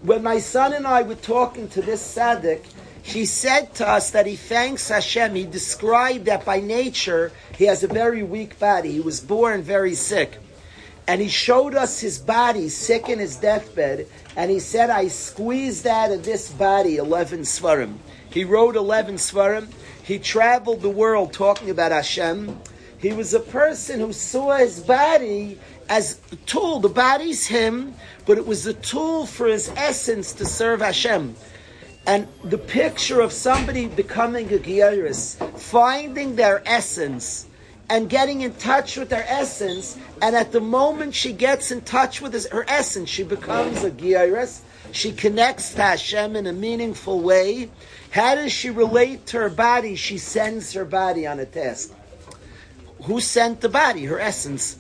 [0.03, 2.65] When my son and I were talking to this tzaddik,
[3.03, 5.35] he said to us that he thanks Hashem.
[5.35, 8.93] He described that by nature he has a very weak body.
[8.93, 10.39] He was born very sick.
[11.09, 14.07] And he showed us his body sick in his deathbed.
[14.37, 17.95] And he said, I squeezed out of this body 11 svarim.
[18.31, 19.69] He wrote 11 svarim.
[20.03, 22.61] He traveled the world talking about Hashem.
[22.99, 26.79] He was a person who saw his body as a tool.
[26.79, 27.95] The body's him,
[28.27, 31.35] but it was a tool for his essence to serve Hashem.
[32.07, 37.48] And the picture of somebody becoming a Gyaris, finding their essence
[37.91, 42.21] and getting in touch with their essence, and at the moment she gets in touch
[42.21, 44.61] with her essence, she becomes a Gyaris.
[44.93, 47.71] She connects to Hashem in a meaningful way.
[48.11, 49.97] How does she relate to her body?
[49.97, 51.93] She sends her body on a task.
[53.05, 54.05] Who sent the body?
[54.07, 54.79] Her essence.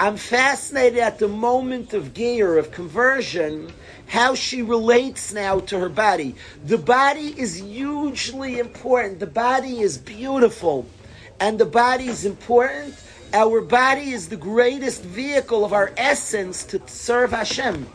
[0.00, 3.72] I'm fascinated at the moment of gear, of conversion,
[4.06, 6.34] how she relates now to her body.
[6.64, 9.20] The body is hugely important.
[9.20, 10.86] The body is beautiful.
[11.40, 12.94] And the body is important.
[13.32, 17.86] Our body is the greatest vehicle of our essence to serve Hashem.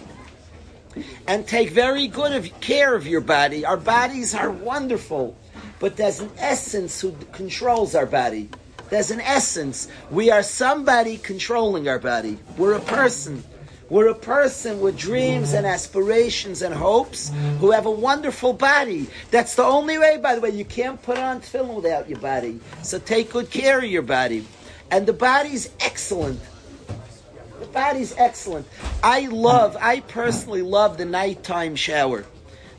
[1.28, 3.66] And take very good of, care of your body.
[3.66, 5.38] Our bodies are wonderful.
[5.80, 8.50] But there's an essence who controls our body.
[8.90, 9.88] There's an essence.
[10.10, 12.38] We are somebody controlling our body.
[12.58, 13.44] We're a person.
[13.90, 19.08] We're a person with dreams and aspirations and hopes who have a wonderful body.
[19.32, 20.52] That's the only way, by the way.
[20.52, 22.60] You can't put on tefillin without your body.
[22.84, 24.46] So take good care of your body.
[24.92, 26.40] And the body's excellent.
[27.60, 28.68] The body's excellent.
[29.04, 32.26] I love, I personally love the nighttime shower.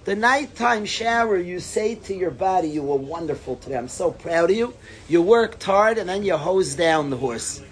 [0.04, 3.76] The nighttime shower, you say to your body, you were wonderful today.
[3.76, 4.74] I'm so proud of you.
[5.08, 7.62] You worked hard and then you hose down the horse.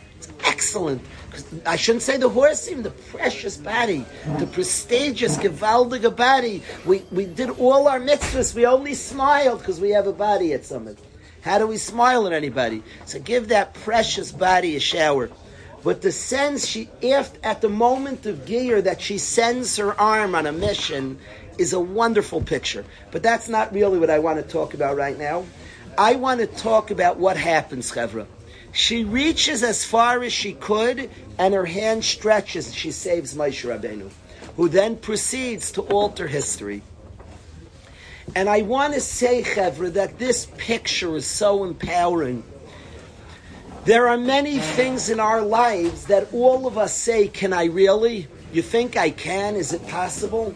[0.59, 1.00] Excellent.
[1.64, 4.04] I shouldn't say the horse, even the precious body,
[4.40, 6.64] the prestigious, gewaldige body.
[6.84, 8.56] We, we did all our mitzvahs.
[8.56, 10.98] We only smiled because we have a body at Summit.
[11.42, 12.82] How do we smile at anybody?
[13.06, 15.30] So give that precious body a shower.
[15.84, 20.34] But the sense she, if at the moment of gear that she sends her arm
[20.34, 21.20] on a mission,
[21.56, 22.84] is a wonderful picture.
[23.12, 25.44] But that's not really what I want to talk about right now.
[25.96, 28.26] I want to talk about what happens, Chevra.
[28.73, 32.75] She reaches as far as she could, and her hand stretches.
[32.75, 34.11] She saves Moshe Rabbeinu,
[34.57, 36.83] who then proceeds to alter history.
[38.37, 42.45] And I want to say, Chevra, that this picture is so empowering.
[43.85, 48.29] There are many things in our lives that all of us say, Can I really?
[48.53, 49.57] You think I can?
[49.57, 50.55] Is it possible?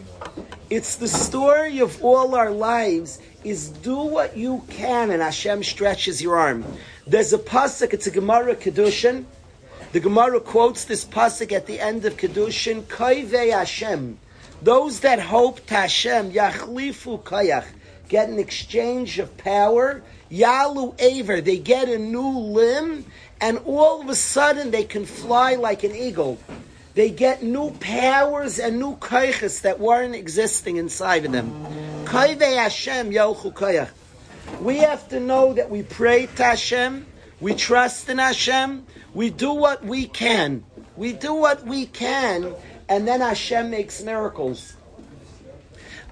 [0.69, 6.23] It's the story of all our lives is do what you can and Hashem stretches
[6.23, 6.65] your arm.
[7.05, 9.25] There's a pasuk, it's a Gemara Kedushin.
[9.91, 14.19] The Gemara quotes this pasuk at the end of Kedushin, Koivei Hashem.
[14.63, 17.67] Those that hope to Hashem, Yachlifu Kayach,
[18.09, 23.05] get an exchange of power, Yalu Aver, they get a new limb,
[23.41, 26.39] and all of a sudden they can fly like an eagle.
[26.95, 31.51] They get new powers and new koiches that weren't existing inside of them.
[32.05, 33.91] Koivei Hashem Yochu Koyach.
[34.61, 37.07] We have to know that we pray to Hashem,
[37.41, 40.65] we trust in Hashem, we do what we can.
[40.97, 42.55] We do what we can,
[42.89, 44.75] and then Hashem makes miracles.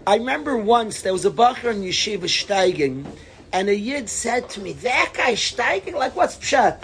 [0.06, 3.06] I remember once there was a bacher in Yeshiva Steigen,
[3.52, 6.82] and a Yid said to me, That guy Steigen, Like, what's Pshat?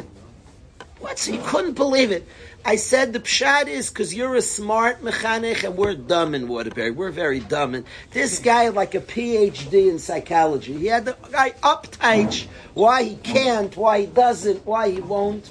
[0.99, 2.27] What's, he couldn't believe it.
[2.67, 6.91] I said the pshat is because you're a smart mechanic and we're dumb in Waterbury.
[6.91, 7.77] We're very dumb.
[7.77, 10.73] And this guy like a PhD in psychology.
[10.77, 12.45] He had the guy uptight
[12.75, 15.49] why he can't, why he doesn't, why he won't.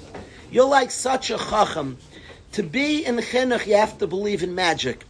[0.50, 1.96] You're like such a chacham.
[2.52, 5.06] To be in chinuch, you have to believe in magic.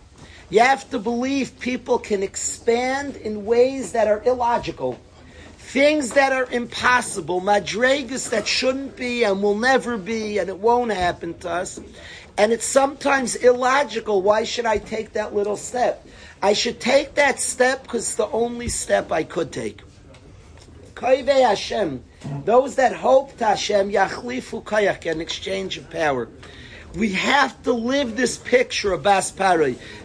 [0.48, 5.00] You have to believe people can expand in ways that are illogical.
[5.66, 10.92] Things that are impossible, madregas that shouldn't be and will never be and it won't
[10.92, 11.80] happen to us.
[12.38, 14.22] And it's sometimes illogical.
[14.22, 16.06] Why should I take that little step?
[16.40, 19.82] I should take that step because it's the only step I could take.
[20.94, 22.04] Koive Hashem,
[22.44, 26.28] those that hope to Hashem, yachlifu kayach, an exchange of power.
[26.96, 29.30] We have to live this picture of Bas.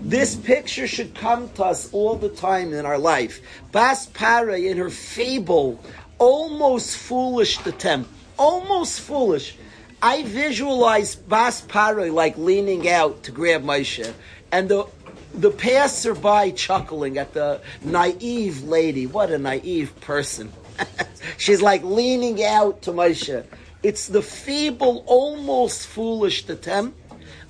[0.02, 3.42] This picture should come to us all the time in our life.
[3.72, 5.80] Bas in her feeble,
[6.18, 9.56] almost foolish attempt, almost foolish.
[10.02, 14.12] I visualize Bas like leaning out to grab Moshe,
[14.52, 14.86] and the
[15.34, 19.08] the passerby chuckling at the naive lady.
[19.08, 20.52] What a naive person.
[21.38, 23.46] She's like leaning out to Moshe.
[23.84, 26.98] It's the feeble, almost foolish attempt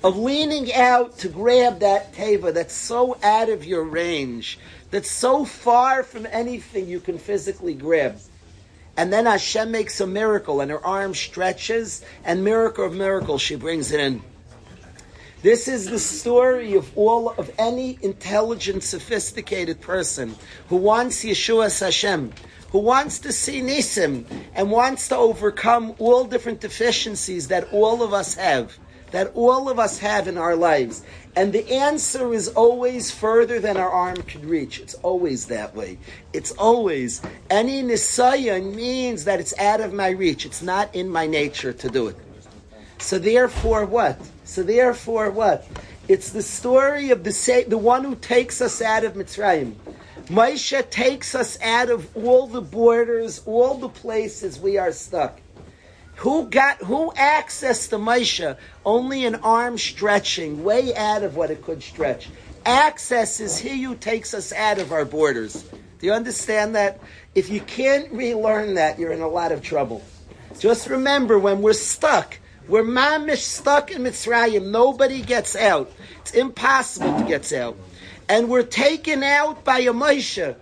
[0.02, 4.58] of leaning out to grab that teva that's so out of your range,
[4.90, 8.18] that's so far from anything you can physically grab.
[8.96, 13.56] And then Hashem makes a miracle and her arm stretches and miracle of miracles, she
[13.56, 14.22] brings it in.
[15.42, 20.36] This is the story of all of any intelligent, sophisticated person
[20.68, 22.32] who wants Yeshua Hashem,
[22.72, 28.14] who wants to see Nisim and wants to overcome all different deficiencies that all of
[28.14, 28.78] us have,
[29.10, 31.02] that all of us have in our lives.
[31.36, 34.80] And the answer is always further than our arm could reach.
[34.80, 35.98] It's always that way.
[36.32, 37.20] It's always.
[37.50, 40.46] Any Nisayan means that it's out of my reach.
[40.46, 42.16] It's not in my nature to do it.
[42.96, 44.18] So therefore what?
[44.44, 45.68] So therefore what?
[46.08, 49.74] It's the story of the the one who takes us out of Mitzrayim.
[50.26, 55.40] Moshe takes us out of all the borders, all the places we are stuck.
[56.16, 58.56] Who got who accessed the Moshe?
[58.84, 62.28] Only an arm stretching, way out of what it could stretch.
[62.64, 65.62] Access is he who takes us out of our borders.
[65.62, 67.00] Do you understand that?
[67.34, 70.02] If you can't relearn that, you're in a lot of trouble.
[70.58, 74.70] Just remember when we're stuck, we're mamish stuck in Mitzrayim.
[74.70, 75.90] Nobody gets out.
[76.20, 77.76] It's impossible to get out.
[78.28, 80.56] And we're taken out by a Moshe.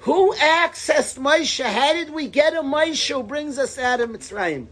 [0.00, 1.64] Who accessed Moshe?
[1.64, 4.66] How did we get a Moshe who brings us out of Mitzrayim?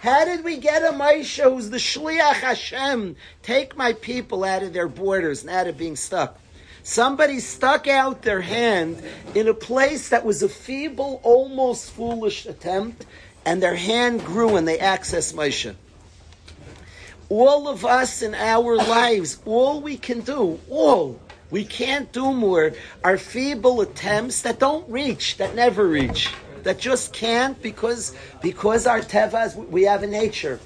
[0.00, 3.16] How did we get a Moshe who's the Shliach Hashem?
[3.42, 6.38] Take my people out of their borders and out of being stuck.
[6.82, 9.02] Somebody stuck out their hand
[9.34, 13.04] in a place that was a feeble, almost foolish attempt,
[13.44, 15.74] and their hand grew and they accessed Moshe.
[17.28, 21.20] All of us in our lives, all we can do, all,
[21.50, 22.72] we can't do more,
[23.02, 26.32] Our feeble attempts that don't reach, that never reach,
[26.64, 30.60] that just can't because, because our tevas, we have a nature.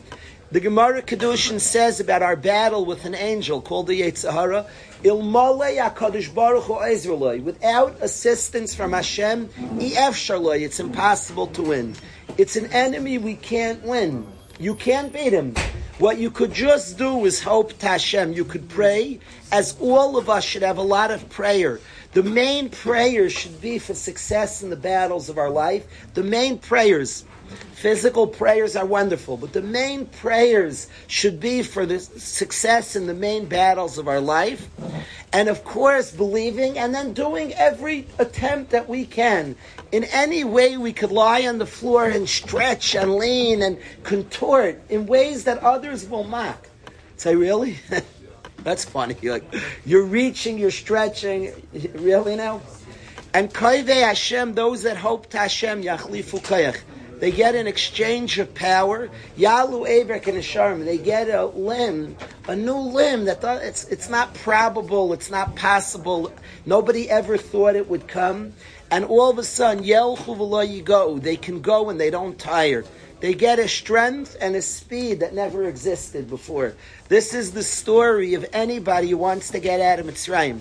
[0.51, 4.67] The Gemara Kedushin says about our battle with an angel called the Yetzer Hara,
[5.03, 7.43] Ilmale HaKadosh Baruch Hu.
[7.43, 11.95] Without assistance from Hashem, Efsharloi, it's impossible to win.
[12.37, 14.27] It's an enemy we can't win.
[14.59, 15.55] You can't beat him.
[15.99, 18.33] What you could just do is hope to Hashem.
[18.33, 21.81] You could pray, as all of us should have a lot of prayer.
[22.13, 25.87] The main prayers should be for success in the battles of our life.
[26.15, 27.25] The main prayers.
[27.75, 33.15] Physical prayers are wonderful, but the main prayers should be for the success in the
[33.15, 34.69] main battles of our life.
[35.33, 39.57] And of course, believing and then doing every attempt that we can.
[39.93, 44.81] In any way we could lie on the floor and stretch and lean and contort
[44.89, 46.69] in ways that others will mock.
[47.19, 47.79] Say, really?
[48.65, 49.17] That's funny.
[49.21, 51.53] You're like, you're reaching, you're stretching.
[51.95, 52.63] Really now?
[53.35, 56.79] And Koive Hashem, those that hope to Hashem, Yachlifu Koyach.
[57.19, 59.09] They get an exchange of power.
[59.37, 60.85] Yalu Abrek and Asharim.
[60.85, 62.17] They get a limb,
[62.49, 66.33] a new limb that it's it's not probable, it's not possible.
[66.67, 68.55] Nobody ever thought it would come.
[68.93, 69.85] And all of a sudden,
[70.85, 71.19] go.
[71.19, 72.85] They can go and they don't tire.
[73.21, 76.75] They get a strength and a speed that never existed before.
[77.09, 80.61] This is the story of anybody who wants to get out of Mitzrayim.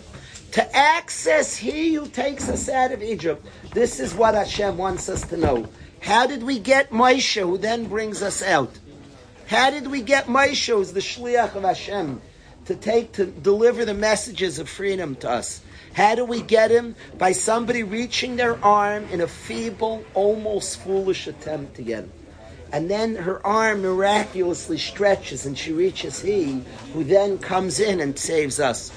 [0.53, 3.45] To access He who takes us out of Egypt.
[3.73, 5.67] This is what Hashem wants us to know.
[5.99, 8.71] How did we get Moshe, who then brings us out?
[9.47, 12.21] How did we get Moshe, who's the shliach of Hashem,
[12.67, 15.59] to take to deliver the messages of freedom to us?
[15.93, 16.95] How do we get him?
[17.17, 22.11] By somebody reaching their arm in a feeble, almost foolish attempt to get him.
[22.71, 26.63] And then her arm miraculously stretches and she reaches he,
[26.93, 28.91] who then comes in and saves us.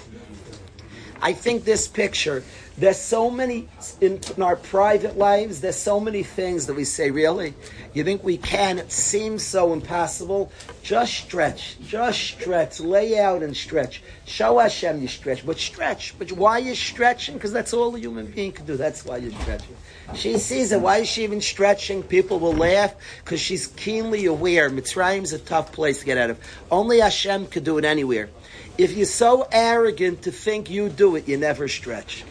[1.21, 2.45] I think this picture,
[2.77, 3.69] there's so many,
[4.01, 7.55] in, in our private lives, there's so many things that we say, really?
[7.95, 8.79] You think we can?
[8.79, 10.51] It seems so impossible.
[10.83, 11.77] Just stretch.
[11.81, 12.81] Just stretch.
[12.81, 14.03] Lay out and stretch.
[14.27, 15.47] Show Hashem you stretch.
[15.47, 16.19] But stretch.
[16.19, 17.35] But why you stretching?
[17.35, 18.77] Because that's all a human being can do.
[18.77, 19.77] That's why you're stretching.
[20.17, 20.81] She sees it.
[20.81, 22.03] Why is she even stretching?
[22.03, 22.95] People will laugh
[23.25, 24.69] because she's keenly aware.
[24.69, 26.41] Mitzrayim's a tough place to get out of.
[26.73, 28.29] Only Hashem could do it anywhere.
[28.77, 32.25] If you're so arrogant to think you do it, you never stretch.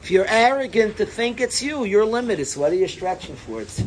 [0.00, 2.04] If you're arrogant to think it's you, you're.
[2.44, 3.62] So what are you stretching for?
[3.62, 3.82] It's,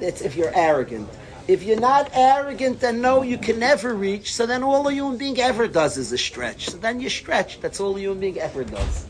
[0.00, 1.08] it's if you're arrogant.
[1.48, 5.16] If you're not arrogant and know you can never reach, so then all a human
[5.16, 6.68] being ever does is a stretch.
[6.68, 7.60] So then you stretch.
[7.60, 9.06] That's all a human being ever does.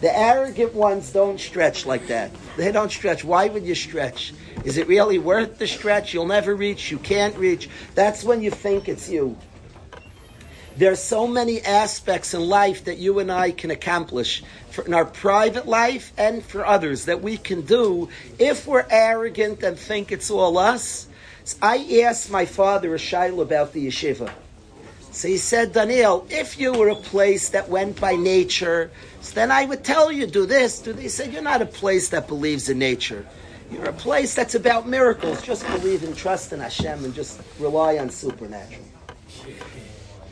[0.00, 2.30] The arrogant ones don't stretch like that.
[2.56, 3.24] They don't stretch.
[3.24, 4.32] Why would you stretch?
[4.64, 6.14] Is it really worth the stretch?
[6.14, 6.92] You'll never reach.
[6.92, 7.68] You can't reach.
[7.96, 9.36] That's when you think it's you.
[10.78, 14.44] There are so many aspects in life that you and I can accomplish
[14.86, 18.08] in our private life and for others that we can do
[18.38, 21.08] if we're arrogant and think it's all us.
[21.60, 24.30] I asked my father a about the yeshiva.
[25.10, 29.50] So he said, Daniel, if you were a place that went by nature, so then
[29.50, 31.02] I would tell you, do this, do this.
[31.02, 33.26] He said, you're not a place that believes in nature.
[33.72, 35.42] You're a place that's about miracles.
[35.42, 38.84] Just believe and trust in Hashem and just rely on supernatural.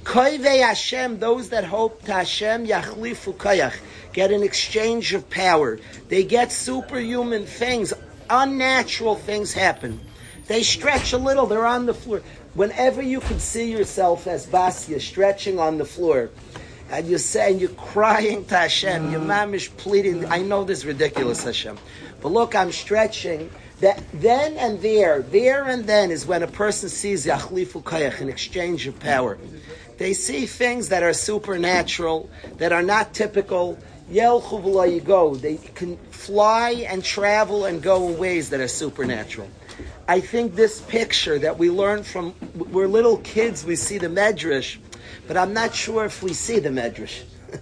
[0.06, 3.74] Koivei Hashem, those that hope to Hashem, Yachlifu Koyach,
[4.12, 5.80] get an exchange of power.
[6.06, 7.92] They get superhuman things,
[8.30, 10.00] unnatural things happen.
[10.46, 12.22] They stretch a little, they're on the floor.
[12.54, 16.30] Whenever you can see yourself as Basya stretching on the floor,
[16.88, 21.42] and you're saying, you're crying to Hashem, you're mamish pleading, I know this is ridiculous,
[21.42, 21.78] Hashem.
[22.20, 23.50] But look, I'm stretching.
[23.80, 28.28] That then and there, there and then is when a person sees Yachlifu Koyach, an
[28.30, 29.36] exchange of power.
[29.98, 32.28] They see things that are supernatural,
[32.58, 33.78] that are not typical.
[34.10, 35.34] Yelchu go.
[35.34, 39.48] They can fly and travel and go in ways that are supernatural.
[40.08, 44.78] I think this picture that we learn from, we're little kids, we see the Medrash,
[45.26, 47.22] but I'm not sure if we see the Medrash.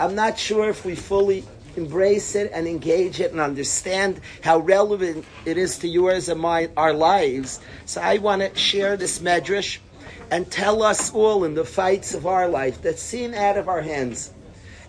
[0.00, 1.44] I'm not sure if we fully
[1.76, 6.70] embrace it and engage it and understand how relevant it is to yours and my,
[6.76, 7.60] our lives.
[7.84, 9.78] So I want to share this Medrash
[10.32, 13.82] and tell us all in the fights of our life that seem out of our
[13.82, 14.32] hands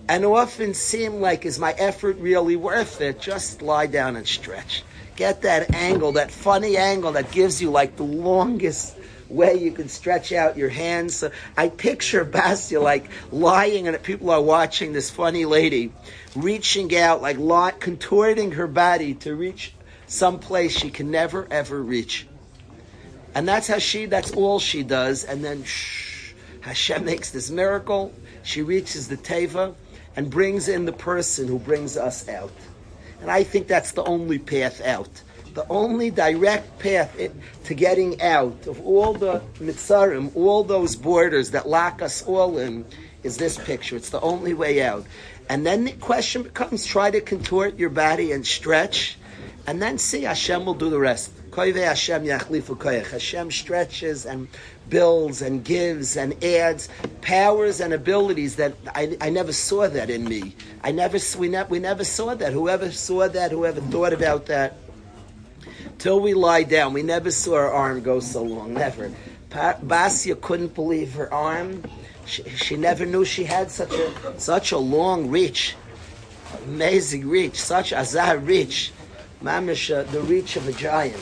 [0.08, 3.20] and often seem like, is my effort really worth it?
[3.20, 4.84] Just lie down and stretch.
[5.18, 8.96] Get that angle, that funny angle that gives you like the longest
[9.28, 11.18] way you can stretch out your hands.
[11.18, 15.92] So I picture Basya like lying and people are watching this funny lady
[16.38, 19.74] reaching out, like contorting her body to reach
[20.08, 22.28] some place she can never ever reach.
[23.36, 25.24] And that's how she, that's all she does.
[25.24, 28.14] And then shh, Hashem makes this miracle.
[28.44, 29.74] She reaches the Teva
[30.16, 32.52] and brings in the person who brings us out.
[33.22, 35.10] And I think that's the only path out.
[35.54, 37.20] The only direct path
[37.66, 42.86] to getting out of all the mitzarim, all those borders that lock us all in,
[43.24, 43.96] is this picture.
[43.96, 45.06] It's the only way out.
[45.50, 49.18] And then the question becomes try to contort your body and stretch,
[49.68, 51.32] and then see Hashem will do the rest.
[51.56, 54.48] Hashem Hashem stretches and
[54.90, 56.90] builds and gives and adds
[57.22, 60.56] powers and abilities that I, I never saw that in me.
[60.84, 62.54] I never we, ne- we never saw that.
[62.54, 64.78] Whoever saw that, whoever thought about that,
[66.00, 68.74] till we lie down, we never saw her arm go so long.
[68.74, 69.12] Never.
[69.50, 71.84] Pa- Basya couldn't believe her arm.
[72.26, 75.76] She, she never knew she had such a such a long reach,
[76.66, 78.92] amazing reach, such a reach
[79.44, 81.22] mamish, uh, the reach of a giant.